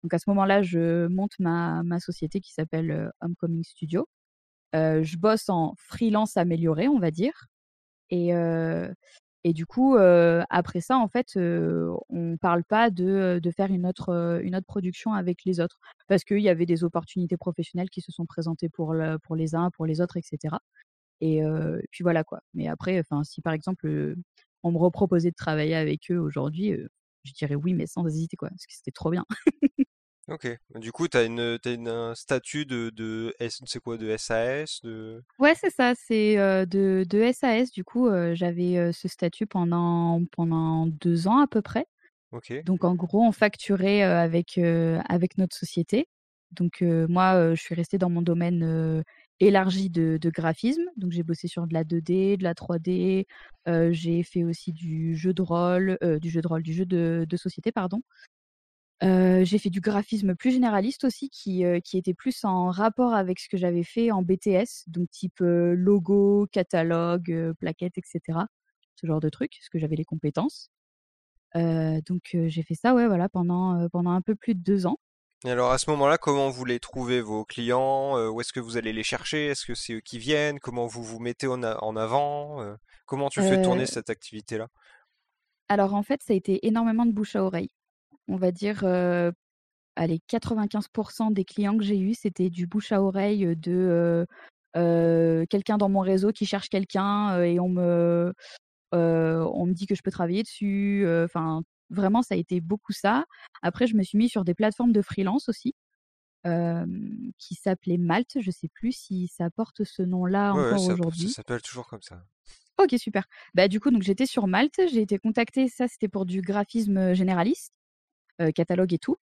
[0.02, 4.08] Donc à ce moment-là, je monte ma, ma société qui s'appelle Homecoming Studio.
[4.74, 7.46] je bosse en freelance amélioré, on va dire.
[8.10, 8.32] Et,
[9.48, 13.86] et du coup, après ça, en fait, on ne parle pas de, de faire une
[13.86, 15.78] autre, une autre production avec les autres.
[16.08, 19.54] Parce qu'il y avait des opportunités professionnelles qui se sont présentées pour, le, pour les
[19.54, 20.56] uns, pour les autres, etc.
[21.20, 21.42] Et
[21.92, 22.40] puis voilà quoi.
[22.54, 24.16] Mais après, si par exemple,
[24.64, 26.76] on me reproposait de travailler avec eux aujourd'hui,
[27.22, 29.24] je dirais oui, mais sans hésiter quoi, parce que c'était trop bien.
[30.28, 30.48] Ok.
[30.74, 35.22] Du coup, tu as, une, une, un statut de, de c'est quoi, de SAS de...
[35.38, 37.70] Ouais, c'est ça, c'est de, de SAS.
[37.70, 41.86] Du coup, j'avais ce statut pendant, pendant deux ans à peu près.
[42.32, 42.64] Ok.
[42.64, 46.08] Donc, en gros, on facturait avec, avec notre société.
[46.50, 49.04] Donc, moi, je suis restée dans mon domaine
[49.38, 50.82] élargi de, de graphisme.
[50.96, 53.26] Donc, j'ai bossé sur de la 2D, de la 3D.
[53.92, 57.36] j'ai fait aussi du jeu de rôle, du jeu de rôle, du jeu de, de
[57.36, 58.02] société, pardon
[59.02, 63.48] j'ai fait du graphisme plus généraliste aussi qui, qui était plus en rapport avec ce
[63.48, 68.40] que j'avais fait en BTS, donc type, logo, catalogue, plaquettes etc.
[68.94, 70.70] Ce genre de trucs, parce que j'avais les compétences.
[71.54, 74.98] donc j'ai fait ça, ouais, voilà, pendant, pendant un peu plus de deux ans.
[75.44, 78.18] Et alors à ce moment-là, comment vous les trouvez vos clients?
[78.30, 79.48] où est-ce que vous allez les chercher?
[79.48, 80.58] Est-ce que c'est eux qui viennent?
[80.58, 82.76] Comment vous vous mettez en en avant?
[83.04, 84.68] comment tu fais tourner cette activité-là?
[85.68, 87.70] alors en fait, ça a été énormément de bouche à oreille
[88.28, 88.84] on va dire,
[89.96, 94.26] allez, 95% des clients que j'ai eus, c'était du bouche à oreille, de,
[94.74, 98.32] quelqu'un dans mon réseau qui cherche quelqu'un, et on me
[98.92, 103.24] on me dit que je peux travailler dessus, enfin, vraiment ça a été beaucoup ça.
[103.62, 105.74] Après je me suis mis sur des plateformes de freelance aussi,
[107.38, 108.38] qui s'appelaient Malte.
[108.40, 111.28] Je sais plus si ça porte ce nom-là encore aujourd'hui.
[111.28, 112.22] ça s'appelle toujours comme ça.
[112.78, 113.26] OK, super.
[113.54, 117.14] Bah, du coup, donc j'étais sur Malte, j'ai été contactée, ça c'était pour du graphisme,
[117.14, 117.72] généraliste.
[118.54, 119.16] Catalogue et tout.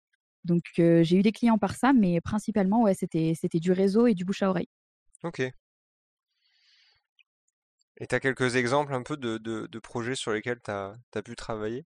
[0.43, 4.13] Donc j'ai eu des clients par ça, mais principalement, ouais, c'était, c'était du réseau et
[4.13, 4.69] du bouche à oreille.
[5.23, 5.39] Ok.
[7.97, 11.35] Et tu as quelques exemples un peu de, de, projets sur lesquels tu as, pu
[11.35, 11.85] travailler?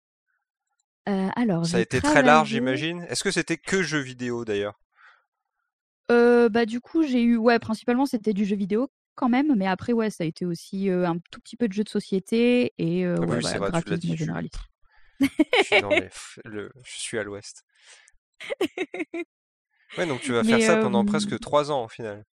[1.10, 3.06] Euh, alors, Ça a été très large, j'imagine.
[3.10, 4.80] Est-ce que c'était que jeux vidéo d'ailleurs?
[6.10, 9.94] Bah, du coup, j'ai eu ouais, principalement, c'était du jeu vidéo quand même, mais après,
[9.94, 13.20] ouais, ça a été aussi, un tout petit peu de jeux de société et Ah
[13.20, 14.60] ouais, oui, voilà, vrai, graphisme généraliste.
[15.56, 16.10] Je suis dans les
[16.46, 17.64] le je suis à l'ouest.
[19.98, 22.24] Ouais, donc tu vas faire Mais ça pendant presque 3 ans, au final?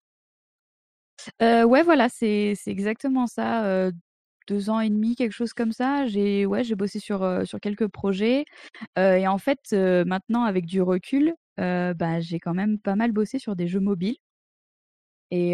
[1.41, 3.93] Heu, ouais, voilà, c'est c'est exactement ça, heu,
[4.49, 6.07] 2 ans et demi, quelque chose comme ça.
[6.07, 8.45] J'ai ouais, j'ai bossé sur, sur quelques projets,
[8.97, 13.57] et en fait, maintenant avec du recul, bah, j'ai quand même pas mal bossé sur
[13.57, 14.17] des jeux mobiles
[15.31, 15.53] et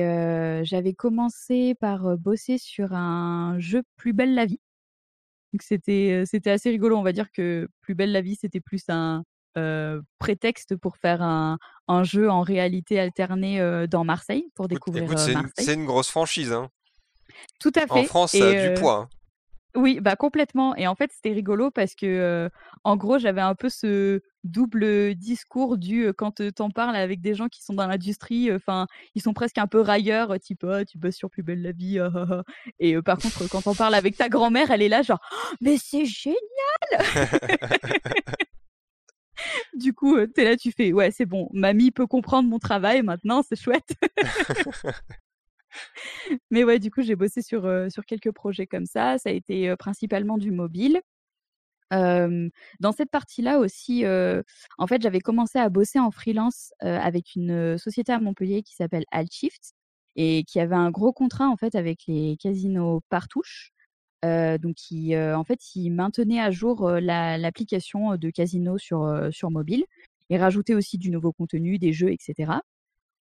[0.64, 4.61] j'avais commencé par, bosser sur un jeu Plus belle la vie.
[5.53, 6.97] Donc c'était, c'était assez rigolo.
[6.97, 9.23] On va dire que Plus belle la vie, c'était plus un,
[10.19, 11.59] prétexte pour faire un
[11.89, 15.53] un jeu en réalité alternée, dans Marseille, pour découvrir, écoute, Marseille.
[15.59, 16.69] c'est une grosse franchise, hein.
[17.59, 19.19] Tout à En fait France, ça a du poids, hein.
[19.76, 22.50] Oui, bah, complètement et en fait, c'était rigolo parce que,
[22.85, 27.20] en gros, j'avais un peu ce double discours du, quand, heu, tu en parles avec
[27.20, 30.85] des gens qui sont dans l'industrie, enfin, ils sont presque un peu railleurs, type: «Ah,
[30.85, 32.42] tu bosses sur Plus belle la vie, ah ah ah»
[32.80, 35.20] et par contre, quand tu en parles avec ta grand-mère, elle est là genre:
[35.61, 36.37] «Mais c'est génial!»
[39.74, 42.59] Du coup, heu, tu es là, tu fais: «Ouais, c'est bon, mamie peut comprendre mon
[42.59, 43.90] travail maintenant, c'est chouette».
[46.51, 49.19] Mais ouais, du coup, j'ai bossé sur, sur quelques projets comme ça.
[49.19, 51.01] Ça a été, principalement du mobile.
[51.90, 54.05] Dans cette partie-là aussi,
[54.79, 59.05] en fait, j'avais commencé à bosser en freelance, avec une, société à Montpellier qui s'appelle
[59.11, 59.75] Altshift
[60.16, 63.73] et qui avait un gros contrat, en fait, avec les casinos Partouche.
[64.23, 69.85] Donc qui, en fait, ils maintenaient à jour, l'application, de casino sur, sur mobile
[70.29, 72.62] et rajoutaient aussi du nouveau contenu, des jeux et cetera.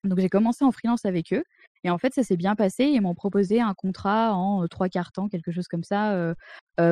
[0.05, 1.45] Donc j'ai commencé en freelance avec eux
[1.85, 2.85] et en fait, ça s'est bien passé.
[2.87, 6.35] Ils m'ont proposé un contrat en, heu, 3/4 temps, quelque chose comme ça,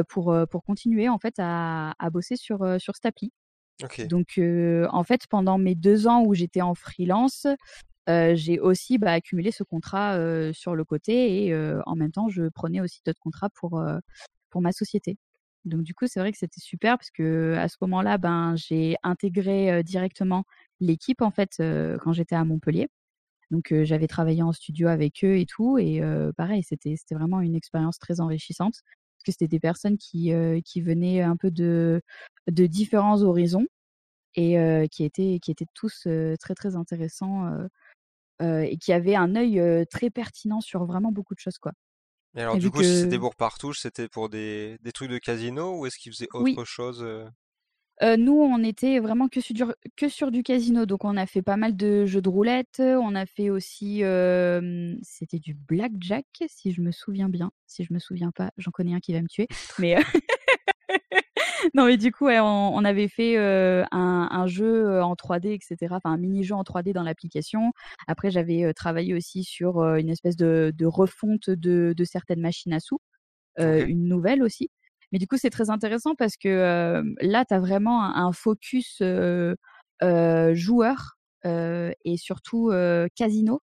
[0.08, 3.32] pour, pour continuer en fait à à bosser sur, sur cette appli.
[4.04, 7.46] Donc en fait, pendant mes 2 ans où j'étais en freelance,
[8.08, 10.18] j'ai aussi, bah, accumulé ce contrat,
[10.54, 13.82] sur le côté et en même temps, je prenais aussi d'autres contrats pour,
[14.50, 15.18] pour ma société.
[15.64, 19.82] Donc du coup, c'est vrai que c'était super parce qu'à ce moment-là, ben, j'ai intégré,
[19.84, 20.44] directement
[20.80, 21.56] l'équipe en fait,
[22.02, 22.88] quand j'étais à Montpellier.
[23.52, 26.00] Donc j'avais travaillé en studio avec eux et tout et
[26.36, 30.32] pareil, c'était c'était vraiment une expérience très enrichissante parce que c'était des personnes qui,
[30.64, 32.00] qui venaient un peu de
[32.50, 33.66] de différents horizons
[34.36, 34.56] et
[34.90, 36.08] qui étaient qui étaient tous,
[36.40, 37.68] très, très intéressants,
[38.40, 41.72] et qui avaient un œil, très pertinent sur vraiment beaucoup de choses, quoi.
[42.34, 45.18] Et alors Et du coup, si c'était pour Partouche, c'était pour des des trucs de
[45.18, 47.06] casino ou est-ce qu'ils faisaient oui, autre chose,
[48.00, 51.42] nous, on était vraiment que sur dur que sur du casino, donc on a fait
[51.42, 54.02] pas mal de jeux de roulette, on a fait aussi,
[55.02, 57.52] c'était du blackjack, si je me souviens bien.
[57.66, 59.46] Si je me souviens pas, j'en connais un qui va me tuer,
[59.78, 59.96] mais
[61.74, 65.58] Non, mais du coup, ouais, on on avait fait, un un jeu, en 3D et
[65.62, 67.72] cetera, enfin un mini-jeu en 3D dans l'application.
[68.08, 72.80] Après, j'avais, travaillé aussi sur, une espèce de de refonte de de certaines machines à
[72.80, 72.98] sous,
[73.58, 73.64] OK.
[73.88, 74.70] une nouvelle aussi.
[75.12, 79.02] Mais du coup, c'est très intéressant parce que, là, tu as vraiment un focus,
[80.02, 82.72] joueur, et surtout,
[83.14, 83.60] casino,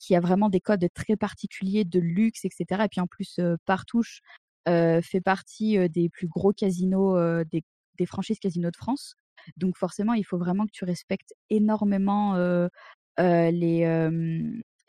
[0.00, 3.40] qui a vraiment des codes très particuliers de luxe et cetera et puis en plus,
[3.66, 4.20] Partouche,
[4.66, 9.14] fait partie, des plus gros casinos, des franchises casinos de France.
[9.56, 12.36] Donc forcément, il faut vraiment que tu respectes énormément,
[13.18, 14.10] les,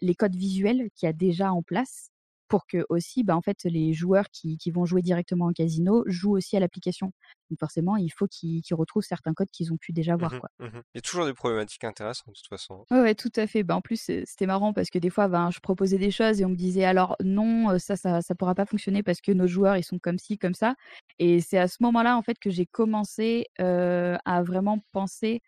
[0.02, 2.10] les codes visuels qu'il y a déjà en place
[2.50, 6.04] pour que aussi, bah, en fait, les joueurs qui qui vont jouer directement au casino
[6.08, 7.12] jouent aussi à l'application.
[7.52, 10.50] Donc forcément, il faut qu'ils retrouvent certains codes qu'ils ont pu déjà voir, Mmh quoi.
[10.60, 10.66] mh.
[10.66, 12.86] Mmh Il y a toujours des problématiques intéressantes de toute façon, hein.
[12.92, 13.62] Ouais, tout à fait.
[13.62, 16.46] Bah, en plus, c'était marrant parce que des fois, ben, je proposais des choses et
[16.46, 19.78] on me disait: «Alors non, ça ça ça pourra pas fonctionner parce que nos joueurs,
[19.78, 20.74] ils sont comme ci, comme ça»
[21.20, 25.42] et c'est à ce moment-là, en fait, que j'ai commencé, à vraiment penser,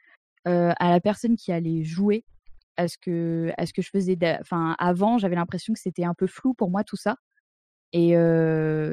[0.46, 2.26] à la personne qui allait jouer,
[2.78, 6.14] à ce que à ce que je faisais enfin, avant, j'avais l'impression que c'était un
[6.16, 7.18] peu flou pour moi tout ça
[7.94, 8.12] et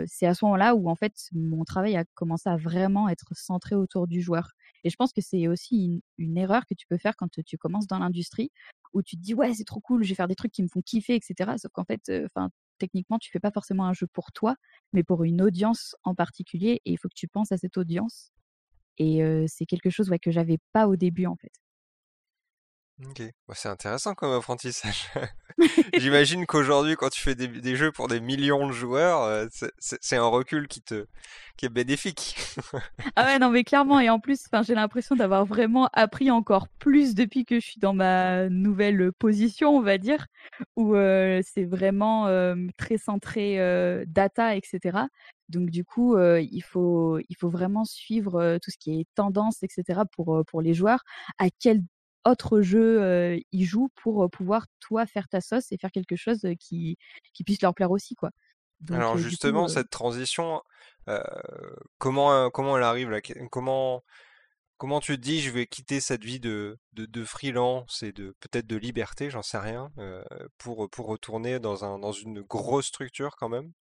[0.09, 3.75] c'est à ce moment-là où en fait mon travail a commencé à vraiment être centré
[3.77, 4.53] autour du joueur
[4.85, 7.87] et je pense que c'est aussi une erreur que tu peux faire quand, tu commences
[7.87, 8.51] dans l'industrie
[8.95, 10.69] où tu te dis: «Ouais, c'est trop cool, je vais faire des trucs qui me
[10.69, 11.59] font kiffer et cetera».
[11.59, 12.11] Sauf qu'en fait,
[12.79, 14.57] techniquement, tu fais pas forcément un jeu pour toi,
[14.93, 18.33] mais pour une audience en particulier et il faut que tu penses à cette audience
[18.99, 21.53] et c'est quelque chose, ouais, que j'avais pas au début, en fait.
[23.07, 23.23] OK.
[23.47, 25.09] Bah, c'est intéressant comme apprentissage.
[25.97, 29.73] J'imagine qu'aujourd'hui, quand tu fais des des jeux pour des millions de joueurs, heu, c'est
[29.79, 31.07] c'est c'est un recul qui te
[31.57, 32.37] qui est bénéfique.
[33.17, 36.69] Ah ouais, non, mais clairement et en plus, enfin, j'ai l'impression d'avoir vraiment appris encore
[36.79, 40.27] plus depuis que je suis dans ma nouvelle, position, on va dire,
[40.77, 42.27] où, heu, c'est vraiment,
[42.77, 43.57] très centré,
[44.07, 45.09] data et cetera.
[45.49, 49.69] Donc du coup, il faut il faut vraiment suivre, tout ce qui est tendance et
[49.71, 51.03] cetera pour, pour les joueurs.
[51.39, 51.83] À quel
[52.25, 56.97] autre jeu ils jouent pour pouvoir toi faire ta sauce et faire quelque chose qui,
[57.33, 58.31] qui puisse leur plaire aussi quoi.
[58.91, 60.63] Alors justement cette transition,
[61.99, 63.21] comment comment elle arrive là?
[63.51, 64.05] Comment
[64.79, 68.67] comment tu te dis je vais quitter cette vie de, de, freelance et de peut-être
[68.67, 69.91] de liberté, j'en sais rien,
[70.57, 73.73] pour pour retourner dans un dans une grosse structure quand même?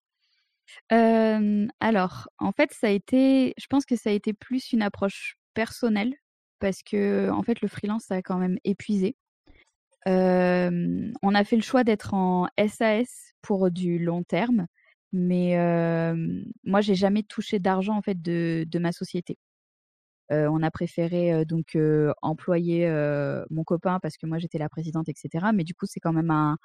[1.80, 5.36] Alors, en fait, ça a été je pense que ça a été plus une approche
[5.54, 6.14] personnelle
[6.60, 9.16] parce que, en fait, le freelance, ça a quand même épuisé.
[10.06, 14.66] on a fait le choix d'être en SAS pour du long terme,
[15.12, 15.56] mais
[16.64, 19.38] moi, j'ai jamais touché d'argent, en fait, de ma société.
[20.30, 21.76] on a préféré, donc
[22.22, 22.88] employer,
[23.50, 25.46] mon copain parce que moi, j'étais la présidente etc.
[25.54, 26.58] mais du coup, c'est quand même un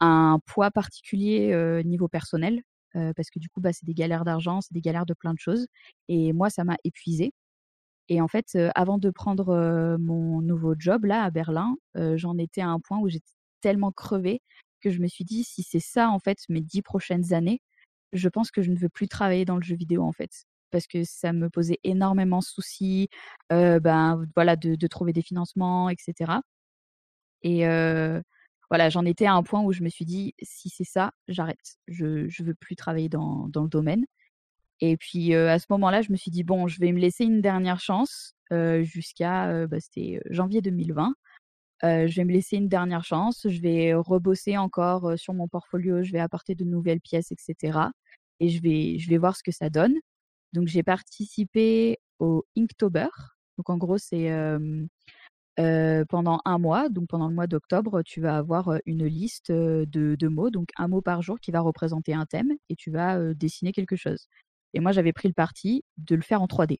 [0.00, 2.62] un poids particulier, niveau personnel
[2.94, 5.38] parce que du coup, bah, c'est des galères d'argent, c'est des galères de plein de
[5.40, 5.66] choses.
[6.08, 7.32] Et moi, ça m'a épuisée.
[8.08, 11.76] Et en fait, avant de prendre mon nouveau job là à Berlin,
[12.14, 14.40] j'en étais à un point où j'étais tellement crevée
[14.80, 17.60] que je me suis dit si c'est ça en fait mes dix prochaines années,
[18.12, 20.30] je pense que je ne veux plus travailler dans le jeu vidéo en fait
[20.70, 23.08] parce que ça me posait énormément de soucis,
[23.50, 26.40] ben voilà de, trouver des financements, etc.
[27.42, 27.64] Et
[28.70, 31.78] voilà, j'en étais à un point où je me suis dit, si c'est ça, j'arrête.
[31.86, 34.04] Je ne veux plus travailler dans, le domaine.
[34.80, 37.40] Et puis à ce moment-là, je me suis dit, bon, je vais me laisser une
[37.40, 38.34] dernière chance
[38.82, 41.14] jusqu'à, bah, c'était janvier 2020.
[41.82, 46.12] je vais me laisser une dernière chance, je vais rebosser encore sur mon portfolio, je
[46.12, 47.90] vais apporter de nouvelles pièces, etc.
[48.40, 49.94] Et je vais, je vais voir ce que ça donne.
[50.52, 53.08] Donc j'ai participé au Inktober.
[53.58, 54.30] Donc en gros, c'est
[56.08, 60.50] pendant un mois, donc pendant le mois d'octobre, tu vas avoir une liste de, mots,
[60.50, 63.96] donc un mot par jour qui va représenter un thème et tu vas dessiner quelque
[63.96, 64.28] chose.
[64.74, 66.78] Et moi, j'avais pris le parti de le faire en 3D.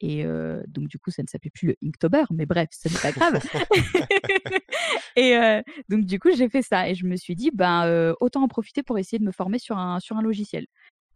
[0.00, 0.24] Et
[0.68, 3.40] donc, du coup, ça ne s'appelait plus le Inktober, mais bref, ce n'est pas grave.
[5.16, 8.48] et donc, du coup, j'ai fait ça et je me suis dit, ben, autant en
[8.48, 10.66] profiter pour essayer de me former sur un, sur un logiciel.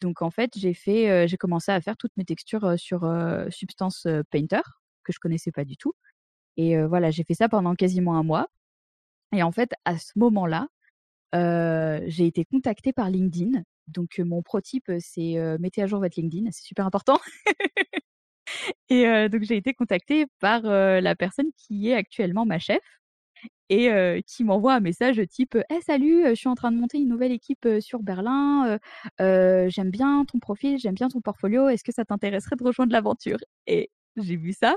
[0.00, 3.08] Donc, en fait, j'ai fait, j'ai commencé à faire toutes mes textures sur
[3.50, 4.62] Substance Painter,
[5.04, 5.92] que je connaissais pas du tout.
[6.56, 8.48] Et voilà, j'ai fait ça pendant quasiment un mois.
[9.32, 10.66] Et en fait, à ce moment-là,
[12.08, 13.62] j'ai été contactée par LinkedIn.
[13.88, 17.18] Donc, mon pro-type, c'est mettez à jour votre LinkedIn, c'est super important.
[18.88, 22.82] et donc, j'ai été contactée par la personne qui est actuellement ma chef
[23.68, 23.90] et
[24.26, 27.32] qui m'envoie un message type «Eh salut, je suis en train de monter une nouvelle
[27.32, 28.78] équipe sur Berlin.
[29.18, 31.68] j'aime bien ton profil, j'aime bien ton portfolio.
[31.68, 33.38] Est-ce que ça t'intéresserait de rejoindre l'aventure?
[33.66, 34.76] Et j'ai vu ça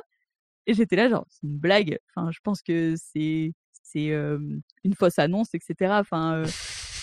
[0.67, 1.99] et j'étais là, genre, c'est une blague.
[2.09, 3.53] Enfin, je pense que c'est
[3.83, 5.93] c'est une fausse annonce, etc.
[5.99, 6.43] Enfin,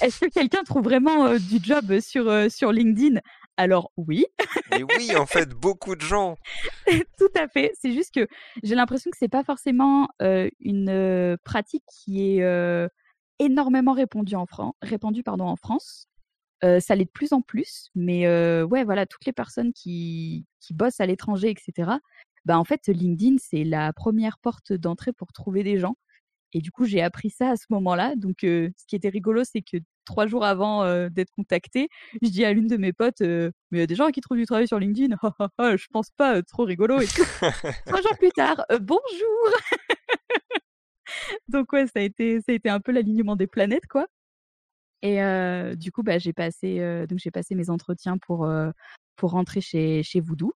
[0.03, 3.21] est-ce que quelqu'un trouve vraiment du job sur, sur LinkedIn?
[3.57, 4.27] Alors oui.
[4.71, 6.37] Mais oui, en fait, beaucoup de gens.
[7.19, 7.73] Tout à fait.
[7.81, 8.27] C'est juste que
[8.63, 10.09] j'ai l'impression que c'est pas forcément
[10.61, 12.89] une pratique qui est
[13.39, 14.47] énormément répandue en,
[14.83, 16.09] répandue, pardon, en France.
[16.63, 18.27] ça l'est de plus en plus, mais
[18.63, 21.93] ouais, voilà, toutes les personnes qui, qui bossent à l'étranger, etc.,
[22.45, 25.97] bah, en fait, LinkedIn, c'est la première porte d'entrée pour trouver des gens.
[26.53, 28.15] Et du coup, j'ai appris ça à ce moment-là.
[28.17, 31.89] Donc, ce qui était rigolo, c'est que trois jours avant d'être contactée,
[32.23, 34.39] je dis à l'une de mes potes, mais il y a des gens qui trouvent
[34.39, 35.17] du travail sur LinkedIn?
[35.61, 36.99] je pense pas, trop rigolo.
[37.87, 39.01] Trois jours plus tard, bonjour.
[41.49, 44.07] donc ouais, ça a été, ça a été un peu l'alignement des planètes, quoi.
[45.03, 45.19] Et
[45.77, 48.49] du coup, bah, j'ai passé, donc passé mes entretiens pour
[49.17, 50.53] pour rentrer chez chez Voodoo.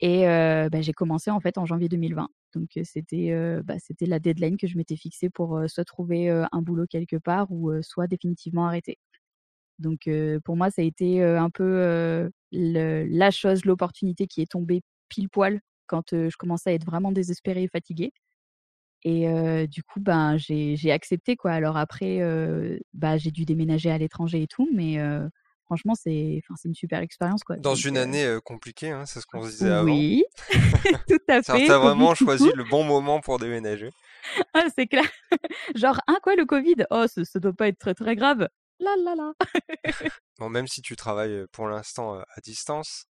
[0.00, 2.28] Et bah, j'ai commencé en fait en janvier 2020.
[2.54, 6.86] Donc c'était bah, c'était la deadline que je m'étais fixée pour soit trouver un boulot
[6.88, 8.98] quelque part ou soit définitivement arrêter.
[9.78, 10.08] Donc
[10.44, 15.60] pour moi, ça a été un peu la chose, l'opportunité qui est tombée pile poil
[15.86, 18.12] quand je commençais à être vraiment désespérée et fatiguée.
[19.04, 19.26] Et
[19.68, 21.52] du coup, ben, j'ai accepté quoi.
[21.52, 22.20] Alors après,
[22.94, 24.98] bah, j'ai dû déménager à l'étranger et tout, mais
[25.64, 27.44] franchement, c'est une super expérience.
[27.44, 27.56] Quoi.
[27.56, 29.84] Dans une année compliquée, hein, c'est ce qu'on se disait avant.
[29.84, 30.24] Oui,
[31.08, 31.66] tout à fait.
[31.66, 33.90] Tu as vraiment choisi le bon moment pour déménager.
[34.54, 35.04] Ah, c'est clair.
[35.74, 36.86] Genre, hein, quoi, le Covid?
[36.90, 38.48] Oh, ça, ne doit pas être très, très grave.
[38.80, 39.32] Là, là, là.
[40.38, 43.06] bon, même si tu travailles pour l'instant à distance,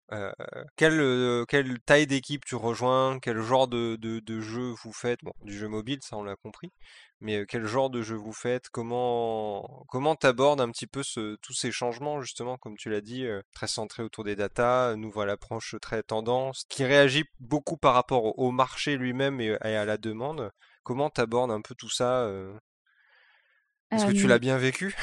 [0.76, 3.18] quelle, quelle taille d'équipe tu rejoins?
[3.20, 5.20] Quel genre de, de, jeu vous faites?
[5.22, 6.72] Bon, du jeu mobile, ça on l'a compris.
[7.20, 8.70] Mais quel genre de jeu vous faites?
[8.70, 13.26] Comment comment t'abordes un petit peu ce, tous ces changements justement, comme tu l'as dit,
[13.52, 18.50] très centré autour des datas, nouvelle approche très tendance, qui réagit beaucoup par rapport au,
[18.50, 20.50] marché lui-même et, à la demande?
[20.82, 22.26] Comment t'abordes un peu tout ça
[23.90, 24.94] Est-ce que tu l'as bien vécu?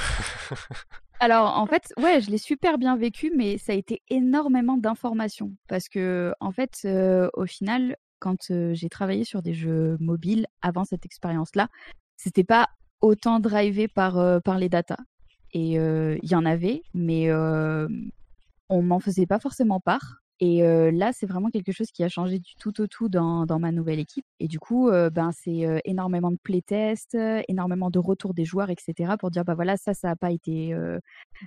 [1.20, 5.52] Alors, en fait, ouais, je l'ai super bien vécu, mais ça a été énormément d'informations.
[5.68, 6.88] Parce que, en fait,
[7.34, 11.70] au final, quand j'ai travaillé sur des jeux mobiles avant cette expérience-là,
[12.18, 12.70] c'était pas
[13.02, 14.98] autant drivé par, par les datas.
[15.54, 17.32] Et il y en avait, mais
[18.70, 20.22] on m'en faisait pas forcément part.
[20.40, 20.62] Et
[20.92, 23.72] là, c'est vraiment quelque chose qui a changé du tout au tout dans, dans ma
[23.72, 24.26] nouvelle équipe.
[24.40, 27.18] Et du coup, ben, c'est énormément de playtests,
[27.48, 29.14] énormément de retours des joueurs, etc.
[29.20, 30.76] pour dire, bah voilà, ça, ça n'a pas été,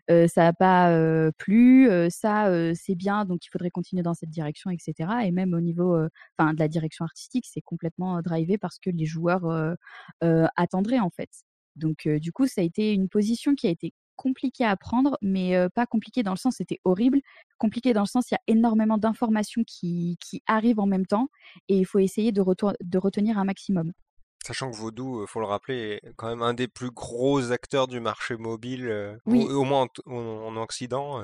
[0.09, 5.09] ça n'a pas plu, ça, c'est bien, donc il faudrait continuer dans cette direction, etc.
[5.25, 5.97] Et même au niveau,
[6.39, 9.77] enfin, de la direction artistique, c'est complètement drivé parce que les joueurs
[10.57, 11.31] attendraient, en fait.
[11.77, 15.57] Donc, du coup, ça a été une position qui a été compliqué à apprendre, mais
[15.75, 17.21] pas compliqué dans le sens c'était horrible.
[17.57, 21.29] Compliqué dans le sens il y a énormément d'informations qui, qui, arrivent en même temps
[21.69, 23.93] et il faut essayer de, de retenir un maximum.
[24.45, 28.01] Sachant que Vodou, faut le rappeler, est quand même un des plus gros acteurs du
[28.01, 31.23] marché mobile, au, moins en, en Occident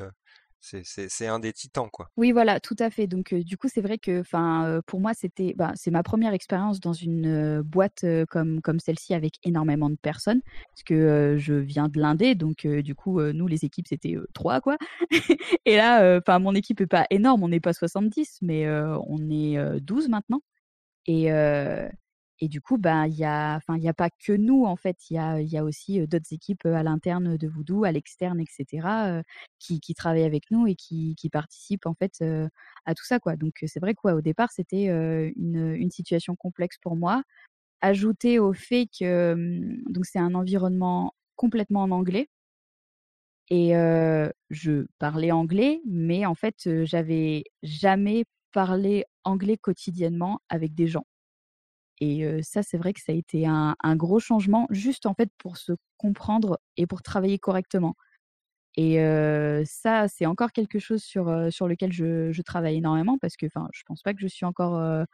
[0.82, 2.10] c'est un des titans, quoi.
[2.16, 3.06] Oui, voilà, tout à fait.
[3.06, 6.80] Donc, du coup, c'est vrai que, enfin, pour moi, c'était, bah, c'est ma première expérience
[6.80, 10.40] dans une boîte comme comme celle-ci avec énormément de personnes,
[10.70, 14.76] parce que je viens de l'Indé, donc du coup, nous, les équipes, c'était trois, quoi.
[15.64, 19.80] Et là, enfin, mon équipe est pas énorme, on n'est pas 70, mais on est
[19.80, 20.40] 12 maintenant.
[21.06, 21.30] Et
[22.40, 23.60] et du coup, bah, il y a,
[23.96, 24.96] pas que nous en fait.
[25.10, 29.22] Il y a, y a aussi d'autres équipes à l'interne de Voodoo, à l'externe, etc.,
[29.58, 32.22] qui, qui travaillent avec nous et qui, qui participent en fait
[32.84, 33.36] à tout ça, quoi.
[33.36, 37.22] Donc c'est vrai quoi, au départ, c'était une, une situation complexe pour moi.
[37.82, 39.34] Ajouté au fait que
[39.90, 42.28] donc c'est un environnement complètement en anglais.
[43.50, 43.70] Et
[44.50, 51.06] je parlais anglais, mais en fait, j'avais jamais parlé anglais quotidiennement avec des gens.
[52.00, 55.56] Et ça, c'est vrai que ça a été un, gros changement, juste en fait pour
[55.56, 57.94] se comprendre et pour travailler correctement.
[58.76, 58.96] Et
[59.64, 64.02] ça, c'est encore quelque chose sur, sur lequel je, travaille énormément parce que je pense
[64.02, 65.06] pas que je suis encore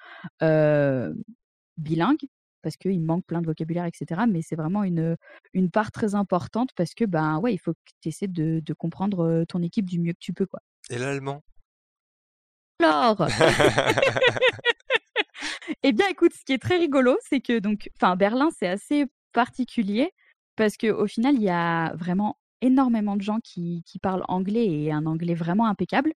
[1.76, 2.26] bilingue
[2.62, 4.22] parce qu'il me manque plein de vocabulaire, etc.
[4.28, 5.16] Mais c'est vraiment une,
[5.52, 8.72] une part très importante parce que ben ouais, il faut que tu essaies de, de
[8.72, 10.46] comprendre ton équipe du mieux que tu peux.
[10.46, 10.60] Quoi.
[10.90, 11.42] Et l'allemand?
[12.80, 13.26] Alors
[15.82, 19.06] Eh bien, écoute, ce qui est très rigolo, c'est que donc, enfin, Berlin, c'est assez
[19.32, 20.12] particulier
[20.56, 24.92] parce qu'au final, il y a vraiment énormément de gens qui, qui, parlent anglais et
[24.92, 26.12] un anglais vraiment impeccable.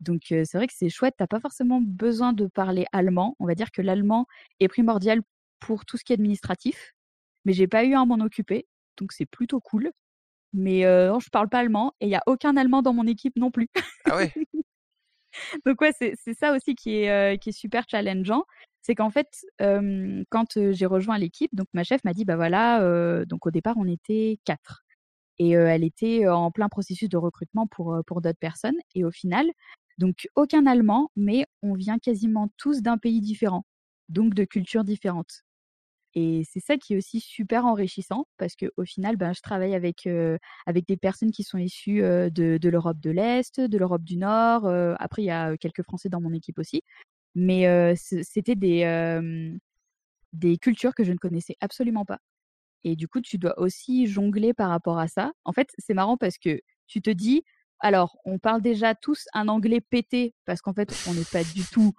[0.00, 1.14] Donc, c'est vrai que c'est chouette.
[1.18, 3.34] T'as pas forcément besoin de parler allemand.
[3.40, 4.26] On va dire que l'allemand
[4.60, 5.22] est primordial
[5.60, 6.94] pour tout ce qui est administratif.
[7.44, 9.90] Mais j'ai pas eu à m'en occuper, donc c'est plutôt cool.
[10.52, 13.36] Mais euh, je parle pas allemand et il y a aucun allemand dans mon équipe
[13.36, 13.68] non plus.
[14.04, 14.32] Ah ouais?
[15.66, 18.44] donc ouais, c'est ça aussi qui est, qui est super challengeant
[18.88, 19.44] c'est qu'en fait,
[20.30, 22.80] quand j'ai rejoint l'équipe, donc ma chef m'a dit, bah voilà,
[23.26, 24.82] donc au départ, on était quatre.
[25.38, 28.78] Et elle était en plein processus de recrutement pour, d'autres personnes.
[28.94, 29.46] Et au final,
[29.98, 33.66] donc aucun Allemand, mais on vient quasiment tous d'un pays différent,
[34.08, 35.42] donc de cultures différentes.
[36.14, 40.08] Et c'est ça qui est aussi super enrichissant parce qu'au final, ben, je travaille avec,
[40.08, 44.66] des personnes qui sont issues de l'Europe de l'Est, de l'Europe du Nord.
[44.98, 46.82] après, il y a quelques Français dans mon équipe aussi.
[47.34, 49.58] Mais c'était des,
[50.32, 52.18] des cultures que je ne connaissais absolument pas.
[52.84, 55.32] Et du coup, tu dois aussi jongler par rapport à ça.
[55.44, 57.42] En fait, c'est marrant parce que tu te dis,
[57.80, 61.64] alors, on parle déjà tous un anglais pété parce qu'en fait, on n'est pas du
[61.64, 61.92] tout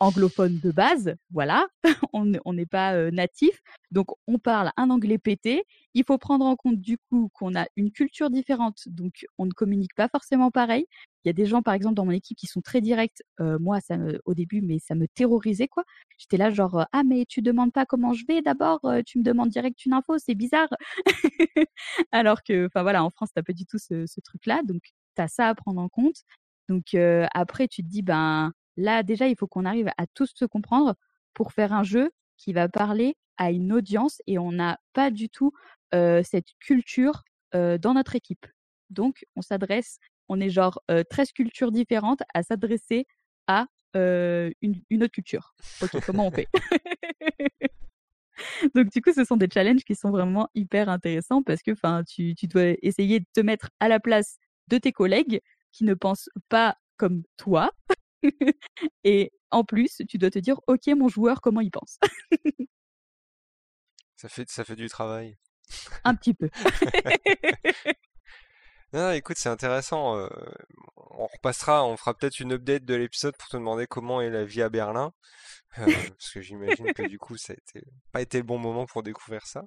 [0.00, 1.66] anglophone de base, voilà,
[2.12, 5.64] on n'est pas natif, donc on parle un anglais pété.
[5.94, 9.52] Il faut prendre en compte du coup qu'on a une culture différente, donc on ne
[9.52, 10.86] communique pas forcément pareil.
[11.24, 13.22] Il y a des gens, par exemple, dans mon équipe qui sont très directs.
[13.38, 15.84] moi, ça au début, mais ça me terrorisait, quoi.
[16.18, 19.50] J'étais là, genre, ah, mais tu demandes pas comment je vais d'abord, tu me demandes
[19.50, 20.68] direct une info, c'est bizarre.
[22.12, 24.82] Alors que, enfin voilà, en France, t'as pas du tout ce, truc-là, donc
[25.16, 26.16] tu as ça à prendre en compte.
[26.68, 26.94] Donc
[27.34, 30.94] après, tu te dis, ben, Là, déjà, il faut qu'on arrive à tous se comprendre
[31.34, 35.28] pour faire un jeu qui va parler à une audience et on n'a pas du
[35.28, 35.52] tout
[35.92, 38.46] cette culture dans notre équipe.
[38.88, 39.98] Donc, on s'adresse,
[40.30, 43.06] on est genre 13 cultures différentes à s'adresser
[43.46, 45.54] à une, autre culture.
[45.82, 46.48] Ok, comment on fait?
[48.74, 51.72] Donc, du coup, ce sont des challenges qui sont vraiment hyper intéressants parce que
[52.04, 55.94] tu, tu dois essayer de te mettre à la place de tes collègues qui ne
[55.94, 57.70] pensent pas comme toi
[59.04, 61.98] et en plus, tu dois te dire, OK, mon joueur, comment il pense?
[64.16, 65.38] Ça, fait, ça fait du travail.
[66.04, 66.50] Un petit peu.
[68.92, 70.16] Non, écoute, c'est intéressant.
[70.96, 74.44] on repassera, on fera peut-être une update de l'épisode pour te demander comment est la
[74.44, 75.12] vie à Berlin.
[75.76, 77.80] parce que j'imagine que du coup, ça n'a
[78.12, 79.62] pas été le bon moment pour découvrir ça.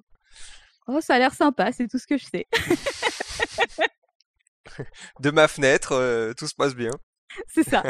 [0.86, 2.46] Oh, ça a l'air sympa, c'est tout ce que je sais.
[5.20, 6.90] de ma fenêtre, tout se passe bien.
[7.48, 7.82] C'est ça.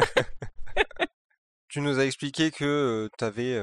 [1.67, 3.59] Tu nous as expliqué que tu avais,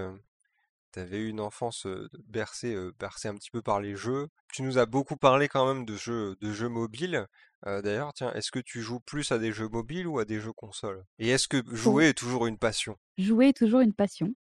[0.97, 1.87] eu une enfance
[2.29, 4.29] bercée, bercée un petit peu par les jeux.
[4.53, 7.27] Tu nous as beaucoup parlé quand même de jeux, de jeux mobiles.
[7.65, 10.53] D'ailleurs, tiens, est-ce que tu joues plus à des jeux mobiles ou à des jeux
[10.53, 11.05] consoles?
[11.19, 12.97] Et est-ce que jouer est toujours une passion?
[13.19, 14.35] Jouer est toujours une passion,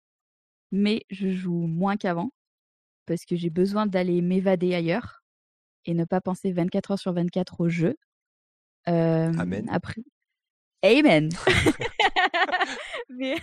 [0.72, 2.32] mais je joue moins qu'avant
[3.06, 5.22] parce que j'ai besoin d'aller m'évader ailleurs
[5.84, 7.96] et ne pas penser 24 heures sur 24 au jeu.
[8.86, 9.68] Amen.
[9.70, 10.02] Après,
[10.82, 11.28] Amen.
[13.08, 13.36] mais,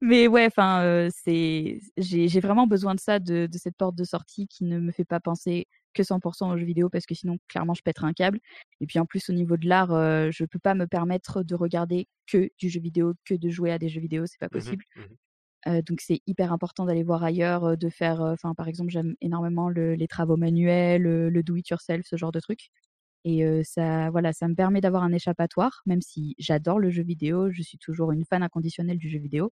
[0.00, 4.46] mais ouais, enfin, c'est, j'ai, vraiment besoin de ça, de, de, cette porte de sortie
[4.48, 7.74] qui ne me fait pas penser que 100% aux jeux vidéo parce que sinon, clairement,
[7.74, 8.40] je pèterai un câble.
[8.80, 9.90] Et puis en plus, au niveau de l'art,
[10.30, 13.78] je peux pas me permettre de regarder que du jeu vidéo, que de jouer à
[13.78, 14.84] des jeux vidéo, c'est pas mmh possible.
[14.96, 15.02] Mmh
[15.86, 20.08] donc c'est hyper important d'aller voir ailleurs, de faire, enfin par exemple j'aime énormément les
[20.08, 22.70] travaux manuels, le do it yourself, ce genre de trucs.
[23.24, 27.50] Et ça, voilà, ça me permet d'avoir un échappatoire, même si j'adore le jeu vidéo,
[27.50, 29.52] je suis toujours une fan inconditionnelle du jeu vidéo.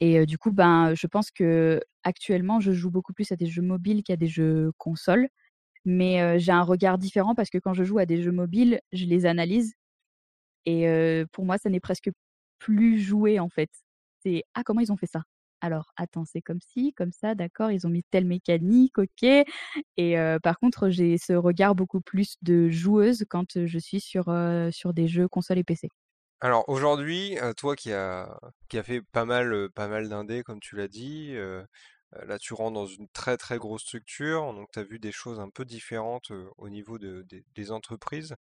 [0.00, 3.62] Et du coup, ben, je pense que actuellement, je joue beaucoup plus à des jeux
[3.62, 5.28] mobiles qu'à des jeux consoles.
[5.86, 9.06] Mais j'ai un regard différent parce que quand je joue à des jeux mobiles, je
[9.06, 9.74] les analyse.
[10.66, 10.86] Et
[11.32, 12.10] pour moi, ça n'est presque
[12.58, 13.70] plus joué en fait.
[14.24, 15.22] C'est ah comment ils ont fait ça?
[15.60, 19.24] Alors attends, c'est comme ci, comme ça, d'accord, ils ont mis telle mécanique, ok.
[19.96, 24.24] Et par contre, j'ai ce regard beaucoup plus de joueuse quand je suis sur,
[24.70, 25.88] sur des jeux console et PC.
[26.40, 28.38] Alors aujourd'hui, toi qui as,
[28.68, 31.34] qui a fait pas mal, pas mal d'indés, comme tu l'as dit,
[32.12, 35.40] là tu rentres dans une très très grosse structure, donc tu as vu des choses
[35.40, 38.34] un peu différentes au niveau des entreprises.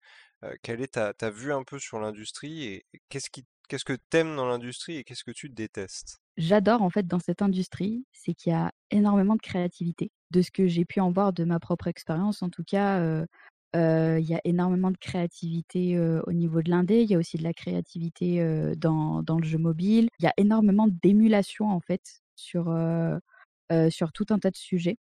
[0.61, 4.45] quelle est ta, vue un peu sur l'industrie et qu'est-ce qui Qu'est-ce que t'aimes dans
[4.45, 6.19] l'industrie et qu'est-ce que tu détestes?
[6.37, 10.11] J'adore en fait dans cette industrie, c'est qu'il y a énormément de créativité.
[10.31, 12.99] De ce que j'ai pu en voir de ma propre expérience, en tout cas,
[13.73, 17.03] il y a énormément de créativité au niveau de l'indé.
[17.03, 20.09] Il y a aussi de la créativité dans, dans, le jeu mobile.
[20.19, 22.65] Il y a énormément d'émulation en fait sur,
[23.89, 24.97] sur tout un tas de sujets.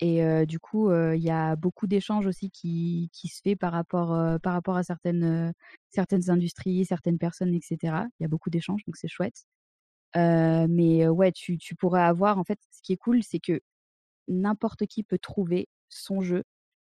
[0.00, 4.40] Et du coup, il y a beaucoup d'échanges aussi qui, qui se fait par rapport,
[4.40, 5.52] par rapport à certaines,
[5.88, 7.78] certaines industries, certaines personnes, etc.
[8.20, 9.46] Il y a beaucoup d'échanges, donc c'est chouette.
[10.14, 13.60] mais ouais, tu, tu pourrais avoir, en fait, ce qui est cool, c'est que
[14.28, 16.44] n'importe qui peut trouver son jeu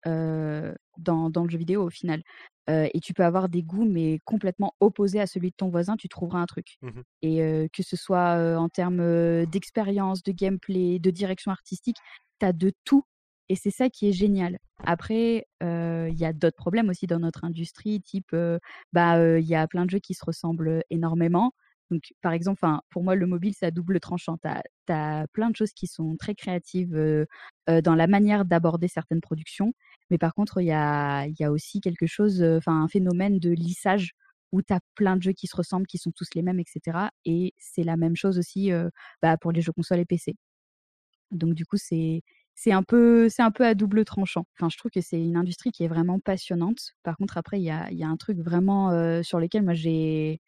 [0.06, 2.22] dans, dans, le jeu vidéo au final.
[2.70, 6.08] et tu peux avoir des goûts, mais complètement opposés à celui de ton voisin, tu
[6.08, 6.78] trouveras un truc.
[6.82, 11.98] Mmh et que ce soit en termes d'expérience, de gameplay, de direction artistique,
[12.52, 13.04] de tout
[13.50, 14.58] et c'est ça qui est génial.
[14.84, 18.36] Après, il y a d'autres problèmes aussi dans notre industrie, type,
[18.94, 21.54] bah, il y a plein de jeux qui se ressemblent énormément.
[21.92, 24.38] Donc, par exemple, pour moi, le mobile, à double tranchant.
[24.38, 26.98] Tu as, plein de choses qui sont très créatives
[27.68, 29.74] dans la manière d'aborder certaines productions.
[30.10, 33.52] Mais par contre, il y a, y a aussi quelque chose, enfin, un phénomène de
[33.52, 34.14] lissage
[34.52, 37.10] où tu as plein de jeux qui se ressemblent, qui sont tous les mêmes, etc.
[37.26, 38.72] Et c'est la même chose aussi
[39.22, 40.36] bah, pour les jeux consoles et PC.
[41.34, 42.22] Donc du coup, c'est
[42.56, 44.46] c'est un peu c'est un peu à double tranchant.
[44.58, 46.94] Enfin, je trouve que c'est une industrie qui est vraiment passionnante.
[47.04, 48.92] Par contre, après, il y a, y a un truc vraiment
[49.24, 50.40] sur lequel moi j'ai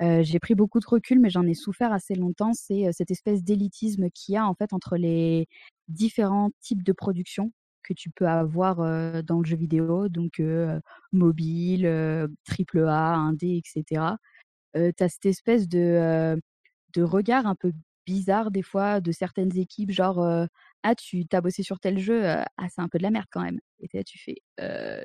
[0.00, 2.52] j'ai pris beaucoup de recul, mais j'en ai souffert assez longtemps.
[2.54, 5.46] C'est cette espèce d'élitisme qu'il y a en fait entre les
[5.88, 8.76] différents types de production que tu peux avoir
[9.24, 10.40] dans le jeu vidéo, donc
[11.12, 14.18] mobile, triple A, indé, etc.
[14.74, 16.38] tu as cette espèce de,
[16.94, 17.72] de regard un peu
[18.06, 20.20] bizarre des fois de certaines équipes, genre
[20.82, 23.42] ah tu as bossé sur tel jeu, ah c'est un peu de la merde quand
[23.42, 23.60] même.
[23.80, 24.36] Et là tu fais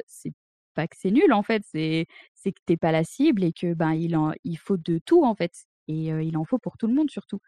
[0.07, 0.33] c'est
[0.75, 3.73] pas que c'est nul en fait, c'est c'est que t'es pas la cible et que
[3.73, 6.87] ben il en il faut de tout en fait et il en faut pour tout
[6.87, 7.39] le monde surtout.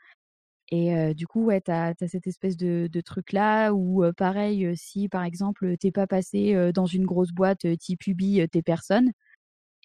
[0.73, 5.23] Et du coup, ouais, tu as, cette espèce de, de truc-là où, pareil, si par
[5.25, 9.11] exemple, t'es pas passé dans une grosse boîte type Ubi, t'es personne.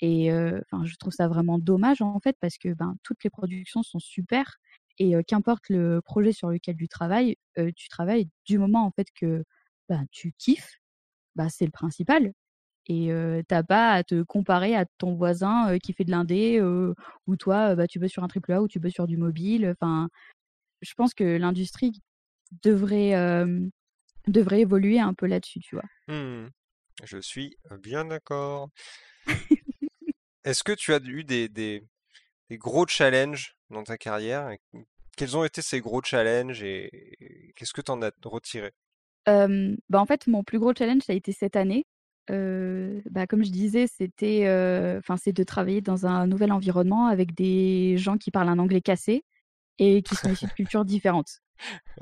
[0.01, 3.99] Et je trouve ça vraiment dommage en fait parce que ben, toutes les productions sont
[3.99, 4.59] super
[4.99, 7.37] et qu'importe le projet sur lequel tu travailles,
[7.77, 9.45] tu travailles du moment en fait que
[9.89, 10.81] bah, tu kiffes,
[11.35, 12.33] bah, c'est le principal.
[12.89, 13.11] Et
[13.49, 16.61] t'as pas à te comparer à ton voisin qui fait de l'indé
[17.27, 19.75] ou toi bah, tu veux sur un triple A ou tu veux sur du mobile.
[19.75, 20.09] Enfin,
[20.83, 22.01] je pense que l'industrie
[22.63, 23.15] devrait
[24.27, 26.15] devrait évoluer un peu là-dessus, tu vois.
[26.15, 26.49] Mmh.
[27.05, 28.71] Je suis bien d'accord.
[30.45, 31.83] Est-ce que tu as eu des, des,
[32.51, 34.51] des gros challenges dans ta carrière
[35.17, 38.73] Quels ont été ces gros challenges et qu'est-ce que tu en as retiré?
[39.27, 41.85] Bah en fait, mon plus gros challenge, ça a été cette année.
[42.29, 44.45] bah, comme je disais, c'était,
[44.99, 48.81] enfin, c'est de travailler dans un nouvel environnement avec des gens qui parlent un anglais
[48.81, 49.25] cassé
[49.79, 51.41] et qui sont issus de cultures différentes.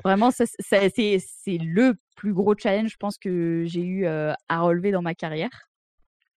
[0.04, 4.90] Vraiment, ça, c'est, c'est le plus gros challenge, je pense, que j'ai eu à relever
[4.90, 5.68] dans ma carrière.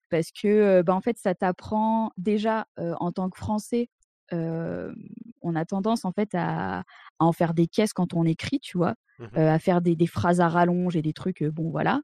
[0.09, 3.89] Parce que, bah, en fait, ça t'apprend déjà en tant que Français
[4.31, 6.83] on a tendance en fait à,
[7.19, 10.41] en faire des caisses quand on écrit, tu vois, Mmh à faire des, des phrases
[10.41, 12.01] à rallonge et des trucs, bon voilà.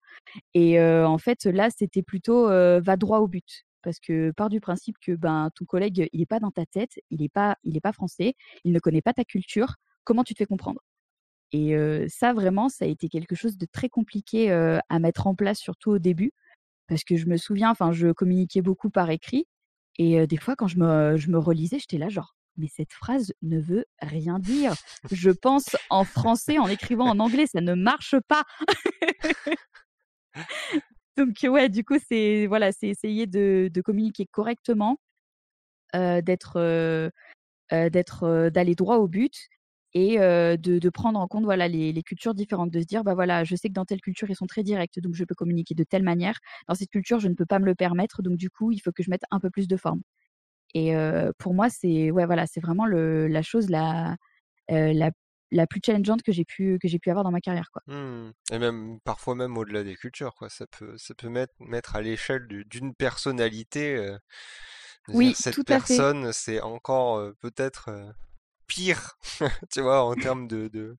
[0.53, 3.65] Et en fait, là, c'était plutôt va droit au but.
[3.83, 6.99] Parce que part du principe que ben ton collègue, il n'est pas dans ta tête,
[7.09, 9.75] il n'est pas, il est pas français, il ne connaît pas ta culture.
[10.03, 10.81] Comment tu te fais comprendre?
[11.51, 11.75] Et
[12.07, 15.91] ça, vraiment, ça a été quelque chose de très compliqué à mettre en place, surtout
[15.91, 16.31] au début,
[16.87, 19.45] parce que je me souviens, enfin, je communiquais beaucoup par écrit,
[19.97, 23.33] et des fois, quand je me, je me relisais, j'étais là genre, mais cette phrase
[23.41, 24.73] ne veut rien dire.
[25.11, 28.43] Je pense en français en écrivant en anglais, ça ne marche pas.
[31.17, 34.97] Donc ouais, du coup, c'est voilà, c'est essayer de, communiquer correctement,
[35.93, 37.11] d'être,
[37.71, 39.49] d'être, d'aller droit au but
[39.93, 43.13] et de, de, prendre en compte voilà les, les, cultures différentes, de se dire bah
[43.13, 45.75] voilà, je sais que dans telle culture ils sont très directs, donc je peux communiquer
[45.75, 46.39] de telle manière.
[46.67, 48.91] Dans cette culture, je ne peux pas me le permettre, donc du coup, il faut
[48.91, 50.01] que je mette un peu plus de forme.
[50.73, 50.93] Et
[51.37, 54.15] pour moi, c'est ouais, voilà, c'est vraiment le, la chose la,
[54.69, 55.11] la,
[55.51, 57.69] la, plus challengeante que j'ai pu, que j'ai pu avoir dans ma carrière.
[57.73, 57.81] Quoi.
[57.93, 58.31] Mmh.
[58.53, 60.49] Et même parfois même au-delà des cultures, quoi.
[60.49, 64.15] Ça peut, ça peut mettre, mettre à l'échelle d'une personnalité.
[65.09, 67.89] oui, cette tout personne, c'est encore peut-être
[68.71, 69.17] pire,
[69.71, 70.95] tu vois, en termes de, de,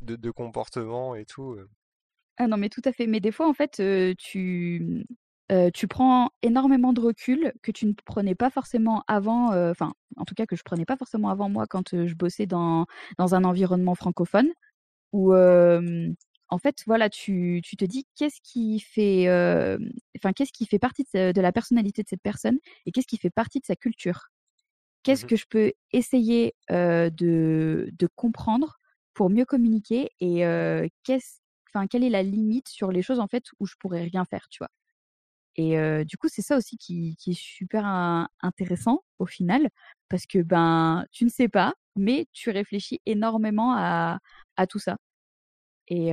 [0.00, 1.56] de, de, comportement et tout.
[2.36, 3.06] Ah non, mais tout à fait.
[3.06, 3.80] Mais des fois, en fait,
[4.18, 5.06] tu,
[5.72, 10.34] tu prends énormément de recul que tu ne prenais pas forcément avant, enfin, en tout
[10.34, 12.86] cas que je prenais pas forcément avant moi quand je bossais dans,
[13.18, 14.50] dans un environnement francophone,
[15.12, 15.32] où
[16.52, 19.26] en fait, voilà, tu, tu te dis qu'est-ce qui fait,
[20.18, 23.30] enfin, qu'est-ce qui fait partie de, la personnalité de cette personne et qu'est-ce qui fait
[23.30, 24.31] partie de sa culture.
[25.02, 28.78] Qu'est-ce Mmh que je peux essayer de, de comprendre
[29.14, 30.44] pour mieux communiquer et
[31.04, 31.40] qu'est-ce,
[31.70, 34.46] enfin, quelle est la limite sur les choses en fait où je pourrais rien faire,
[34.50, 34.70] tu vois?
[35.56, 37.84] Et du coup, c'est ça aussi qui, qui est super
[38.42, 39.68] intéressant au final,
[40.08, 44.18] parce que ben, tu ne sais pas, mais tu réfléchis énormément à,
[44.56, 44.96] à tout ça.
[45.88, 46.10] Et,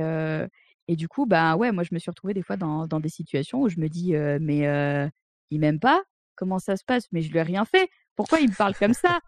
[0.88, 3.08] et du coup, bah ouais, moi je me suis retrouvée des fois dans, dans des
[3.08, 5.10] situations où je me dis, mais
[5.50, 6.02] il m'aime pas
[6.36, 7.06] Comment ça se passe?
[7.12, 7.90] Mais je lui ai rien fait
[8.20, 9.20] pourquoi il me parle comme ça?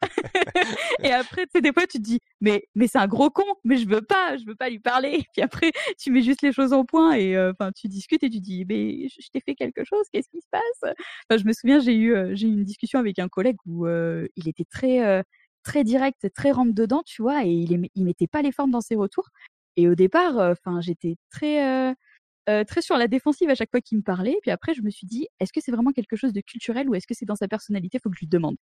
[1.02, 3.46] Et après, tu sais, des fois, tu te dis, mais, mais c'est un gros con,
[3.64, 5.12] mais je veux pas, je veux pas lui parler.
[5.20, 8.28] Et puis après, tu mets juste les choses au point et enfin, tu discutes et
[8.28, 10.82] tu dis, mais je, t'ai fait quelque chose, qu'est-ce qui se passe?
[10.82, 14.46] Enfin, Je me souviens, j'ai eu, j'ai eu une discussion avec un collègue où il
[14.46, 15.24] était très,
[15.62, 18.82] très direct, très rentre dedans, tu vois, et il, il mettait pas les formes dans
[18.82, 19.30] ses retours.
[19.76, 21.94] Et au départ, enfin, j'étais très
[22.46, 24.36] très sur la défensive à chaque fois qu'il me parlait.
[24.42, 26.94] Puis après, je me suis dit, est-ce que c'est vraiment quelque chose de culturel ou
[26.94, 28.56] est-ce que c'est dans sa personnalité Faut que je lui demande?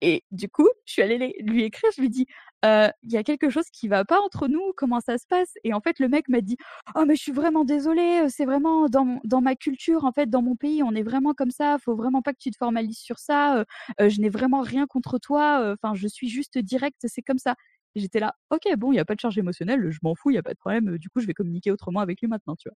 [0.00, 2.26] Et du coup, je suis allée lui écrire, je lui dis,
[2.62, 5.54] il y a quelque chose qui va pas entre nous, comment ça se passe?
[5.64, 6.56] Et en fait, le mec m'a dit,
[6.94, 10.42] oh mais je suis vraiment désolée, c'est vraiment dans, dans ma culture, en fait, dans
[10.42, 13.18] mon pays, on est vraiment comme ça, faut vraiment pas que tu te formalises sur
[13.18, 13.64] ça,
[13.98, 17.56] je n'ai vraiment rien contre toi, enfin, je suis juste directe, c'est comme ça.
[17.96, 20.34] J'étais là, ok, bon, il n'y a pas de charge émotionnelle, je m'en fous, il
[20.34, 22.68] n'y a pas de problème, du coup, je vais communiquer autrement avec lui maintenant, tu
[22.68, 22.76] vois.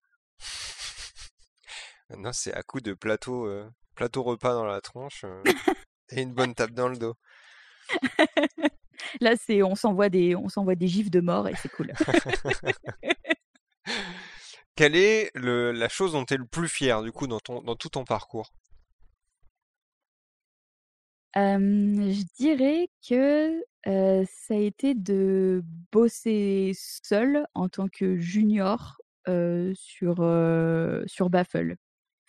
[2.18, 3.50] Non, c'est à coup de plateau,
[3.96, 5.26] plateau repas dans la tronche
[6.10, 7.16] et une bonne tape dans le dos.
[9.22, 11.92] Là, c'est on s'envoie des on s'envoie des gifs de mort et c'est cool.
[14.76, 17.62] Quelle est le, la chose dont tu es le plus fier du coup dans ton
[17.62, 18.54] dans tout ton parcours?
[21.36, 28.98] Je dirais que ça a été de bosser seul en tant que junior
[29.74, 30.16] sur
[31.08, 31.78] sur Baffle.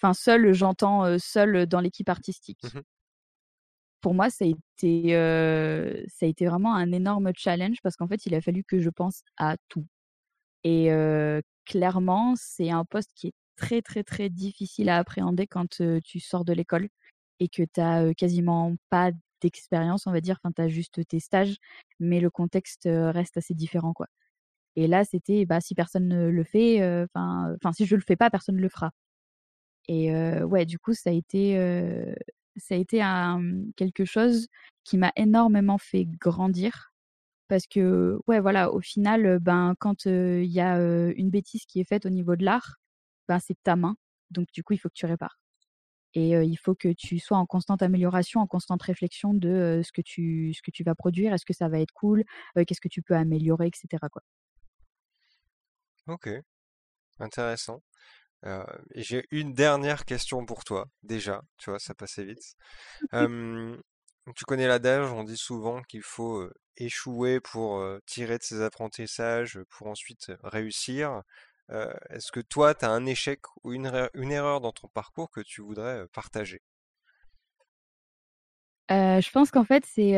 [0.03, 2.61] Enfin, seul, j'entends seul dans l'équipe artistique.
[2.75, 2.81] Mmh
[4.01, 5.11] Pour moi, ça a été,
[6.09, 8.91] ça a été vraiment un énorme challenge parce qu'en fait, il a fallu que je
[8.91, 9.87] pense à tout.
[10.65, 10.91] Et
[11.67, 15.69] clairement, c'est un poste qui est très, très, très difficile à appréhender quand
[16.05, 16.89] tu sors de l'école
[17.41, 20.39] et que tu as quasiment pas d'expérience, on va dire.
[20.43, 21.57] Enfin, tu as juste tes stages,
[22.01, 24.07] mais le contexte reste assez différent, quoi.
[24.77, 28.17] Et là, c'était, bah, si personne ne le fait, enfin, enfin, si je le fais
[28.17, 28.93] pas, personne ne le fera.
[29.89, 30.13] Et
[30.45, 31.57] ouais, du coup, ça a été,
[32.57, 34.49] ça a été un, mmh, quelque chose
[34.85, 36.93] qui m'a énormément fait grandir
[37.49, 41.85] parce que, ouais, voilà, au final, ben, quand il y a une bêtise qui est
[41.85, 42.77] faite au niveau de l'art,
[43.29, 43.97] ben, c'est ta main.
[44.31, 45.39] Donc, du coup, il faut que tu répares.
[46.15, 50.03] Et il faut que tu sois en constante amélioration, en constante réflexion de ce, que
[50.03, 51.33] tu, ce que tu vas produire.
[51.33, 52.25] Est-ce que ça va être cool
[52.55, 53.89] Qu'est-ce que tu peux améliorer, etc.
[56.07, 56.29] Ok,
[57.19, 57.83] intéressant
[58.45, 62.57] et j'ai une dernière question pour toi, déjà, tu vois, ça passait vite.
[64.37, 69.87] tu connais l'adage, on dit souvent qu'il faut échouer pour tirer de ses apprentissages, pour
[69.89, 71.23] ensuite réussir.
[72.11, 75.41] Est-ce que toi, tu as un échec ou une, une, erreur dans ton parcours que
[75.41, 76.61] tu voudrais partager?
[78.91, 80.17] Je pense qu'en fait, c'est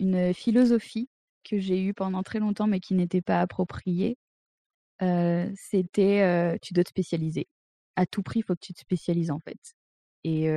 [0.00, 1.08] une philosophie
[1.44, 4.16] que j'ai eu pendant très longtemps, mais qui n'était pas approprié,
[5.56, 7.46] c'était tu dois te spécialiser.
[7.96, 9.58] À tout prix, il faut que tu te spécialises en fait.
[10.24, 10.48] Et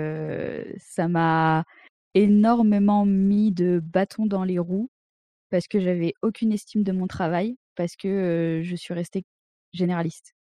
[0.79, 1.65] ça m'a
[2.13, 4.89] énormément mis de bâtons dans les roues
[5.49, 9.23] parce que j'avais aucune estime de mon travail, parce que je suis restée
[9.73, 10.33] généraliste.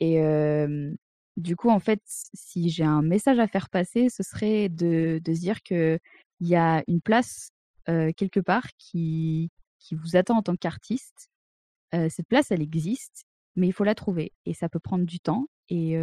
[0.00, 0.20] Et
[1.36, 5.32] du coup, en fait, si j'ai un message à faire passer, ce serait de, de
[5.32, 5.98] dire qu'il
[6.40, 7.50] y a une place
[7.86, 11.28] quelque part qui, qui vous attend en tant qu'artiste.
[12.10, 13.24] Cette place, elle existe,
[13.56, 14.32] mais il faut la trouver.
[14.44, 15.46] Et ça peut prendre du temps.
[15.68, 15.96] Et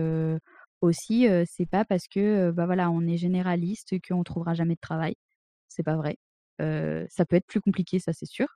[0.82, 5.16] aussi, c'est pas parce que bah voilà, on est généraliste qu'on trouvera jamais de travail.
[5.70, 6.18] C'est pas vrai.
[6.60, 8.48] ça peut être plus compliqué, ça c'est sûr.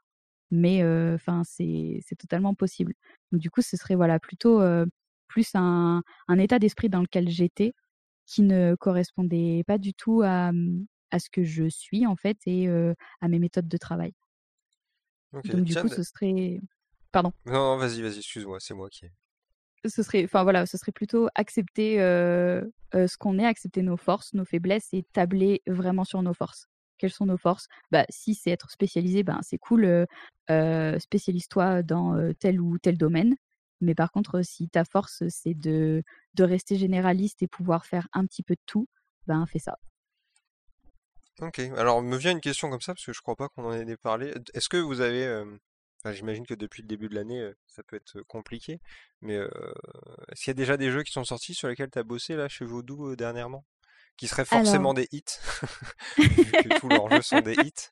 [0.51, 0.83] Mais
[1.15, 2.93] enfin, c'est totalement possible.
[3.31, 4.61] Donc, du coup, ce serait voilà plutôt
[5.27, 7.73] plus un, un état d'esprit dans lequel j'étais
[8.25, 12.37] qui ne correspondait pas du tout à, mmh, à ce que je suis en fait
[12.45, 12.67] et
[13.21, 14.13] à mes méthodes de travail.
[15.33, 16.59] Donc du coup, ce serait...
[17.11, 17.31] Pardon.
[17.45, 19.07] Non, non vas-y, vas-y, excuse-moi, c'est moi qui...
[19.85, 24.43] Ce serait, enfin voilà, ce serait plutôt accepter ce qu'on est, accepter nos forces, nos
[24.43, 26.67] faiblesses et tabler vraiment sur nos forces.
[26.97, 27.67] Quelles sont nos forces?
[27.91, 30.07] Bah si c'est être spécialisé, ben c'est cool.
[30.49, 33.35] spécialise-toi dans tel ou tel domaine.
[33.79, 36.03] Mais par contre, si ta force c'est de
[36.33, 38.87] de rester généraliste et pouvoir faire un petit peu de tout,
[39.27, 39.77] ben fais ça.
[41.39, 43.71] Ok, alors me vient une question comme ça, parce que je crois pas qu'on en
[43.73, 44.33] ait parlé.
[44.55, 45.43] Est-ce que vous avez,
[46.05, 48.79] j'imagine que depuis le début de l'année, ça peut être compliqué,
[49.21, 52.03] mais est-ce qu'il y a déjà des jeux qui sont sortis sur lesquels tu as
[52.03, 53.65] bossé là chez Vodou dernièrement?
[54.15, 55.23] Qui seraient forcément des hits,
[56.17, 57.89] vu que tous leurs jeux sont des hits?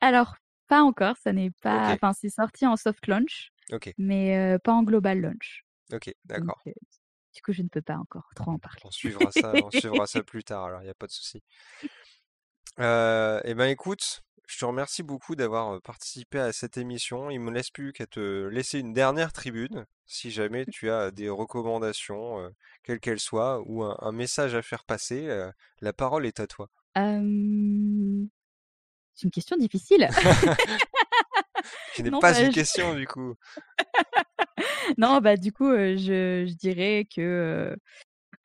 [0.00, 0.34] Alors,
[0.66, 1.92] pas encore, ça n'est pas.
[1.92, 3.52] Enfin, c'est sorti en soft launch,
[3.98, 5.64] mais pas en global launch.
[5.92, 6.60] Ok, d'accord.
[6.64, 8.80] du coup, je ne peux pas encore trop en parler.
[8.84, 11.42] On suivra ça, on suivra ça plus tard, alors il n'y a pas de souci.
[12.78, 17.30] Euh, eh ben écoute, je te remercie beaucoup d'avoir participé à cette émission.
[17.30, 21.28] Il me laisse plus qu'à te laisser une dernière tribune, si jamais tu as des
[21.28, 22.52] recommandations,
[22.84, 25.28] quelles qu'elles soient, ou un, message à faire passer.
[25.80, 26.70] la parole est à toi.
[29.16, 30.08] C'est une question difficile.
[31.94, 33.34] Qui n'est pas bah, une question du coup.
[34.98, 37.76] non, bah du coup, je, je, dirais que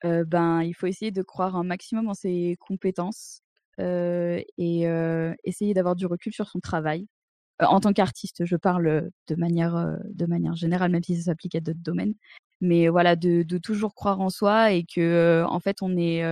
[0.02, 3.41] ben il faut essayer de croire un maximum en ses compétences
[3.78, 4.82] et
[5.44, 7.06] essayer d'avoir du recul sur son travail.
[7.60, 11.60] en tant qu'artiste, je parle de manière, de manière générale, même si ça s'applique à
[11.60, 12.14] d'autres domaines.
[12.60, 16.22] Mais voilà, de, toujours croire en soi et que en fait, on est,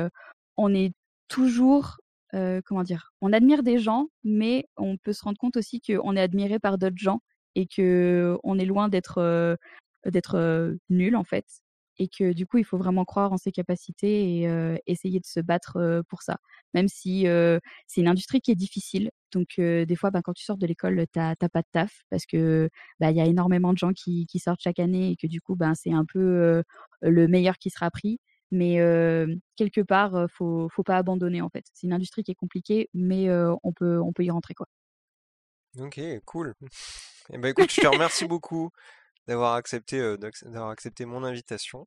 [0.57, 0.93] on est
[1.29, 1.99] toujours,
[2.33, 6.21] comment dire, on admire des gens, mais on peut se rendre compte aussi qu'on est
[6.21, 7.21] admiré par d'autres gens
[7.55, 9.59] et que on est loin d'être
[10.07, 11.47] d'être nul en fait
[11.99, 15.41] et que du coup, il faut vraiment croire en ses capacités et essayer de se
[15.41, 16.39] battre pour ça.
[16.75, 17.27] Même si
[17.87, 19.11] c'est une industrie qui est difficile.
[19.33, 22.27] Donc, des fois, ben, quand tu sors de l'école, tu n'as pas de taf parce
[22.27, 22.71] que
[23.01, 25.57] bah, il y a énormément de gens qui, sortent chaque année et que du coup,
[25.57, 26.63] ben, c'est un peu
[27.03, 28.19] le meilleur qui sera pris.
[28.51, 28.77] Mais
[29.57, 31.65] quelque part, faut, faut pas abandonner en fait.
[31.75, 33.31] C'est une industrie qui est compliquée, mais
[33.63, 34.67] on, peut, on peut y rentrer quoi.
[35.79, 36.55] Ok, cool.
[37.33, 38.71] Eh ben, écoute, je te remercie beaucoup
[39.27, 41.87] d'avoir accepté, d'avoir accepté mon invitation.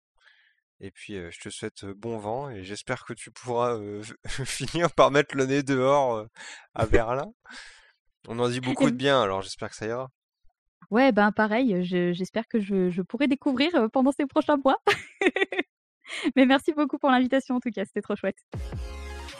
[0.79, 3.77] Et puis, je te souhaite bon vent et j'espère que tu pourras
[4.45, 6.25] finir par mettre le nez dehors
[6.73, 7.31] à Berlin.
[8.27, 10.09] On en dit beaucoup de bien, alors j'espère que ça ira.
[10.91, 14.77] Ouais, ben pareil, j'espère que je, je, pourrai découvrir pendant ces prochains mois.
[16.35, 18.37] Mais merci beaucoup pour l'invitation en tout cas, c'était trop chouette.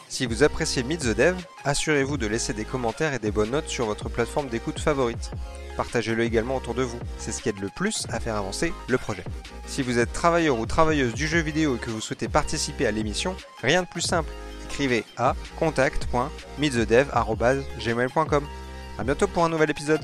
[0.07, 3.67] Si vous appréciez Meet the Dev, assurez-vous de laisser des commentaires et des bonnes notes
[3.67, 5.31] sur votre plateforme d'écoute favorite.
[5.77, 8.97] Partagez-le également autour de vous, c'est ce qui aide le plus à faire avancer le
[8.97, 9.23] projet.
[9.65, 12.91] Si vous êtes travailleur ou travailleuse du jeu vidéo et que vous souhaitez participer à
[12.91, 14.29] l'émission, rien de plus simple.
[14.65, 18.43] Écrivez à contact.meetthedev.gmail.com
[18.97, 20.01] A bientôt pour un nouvel épisode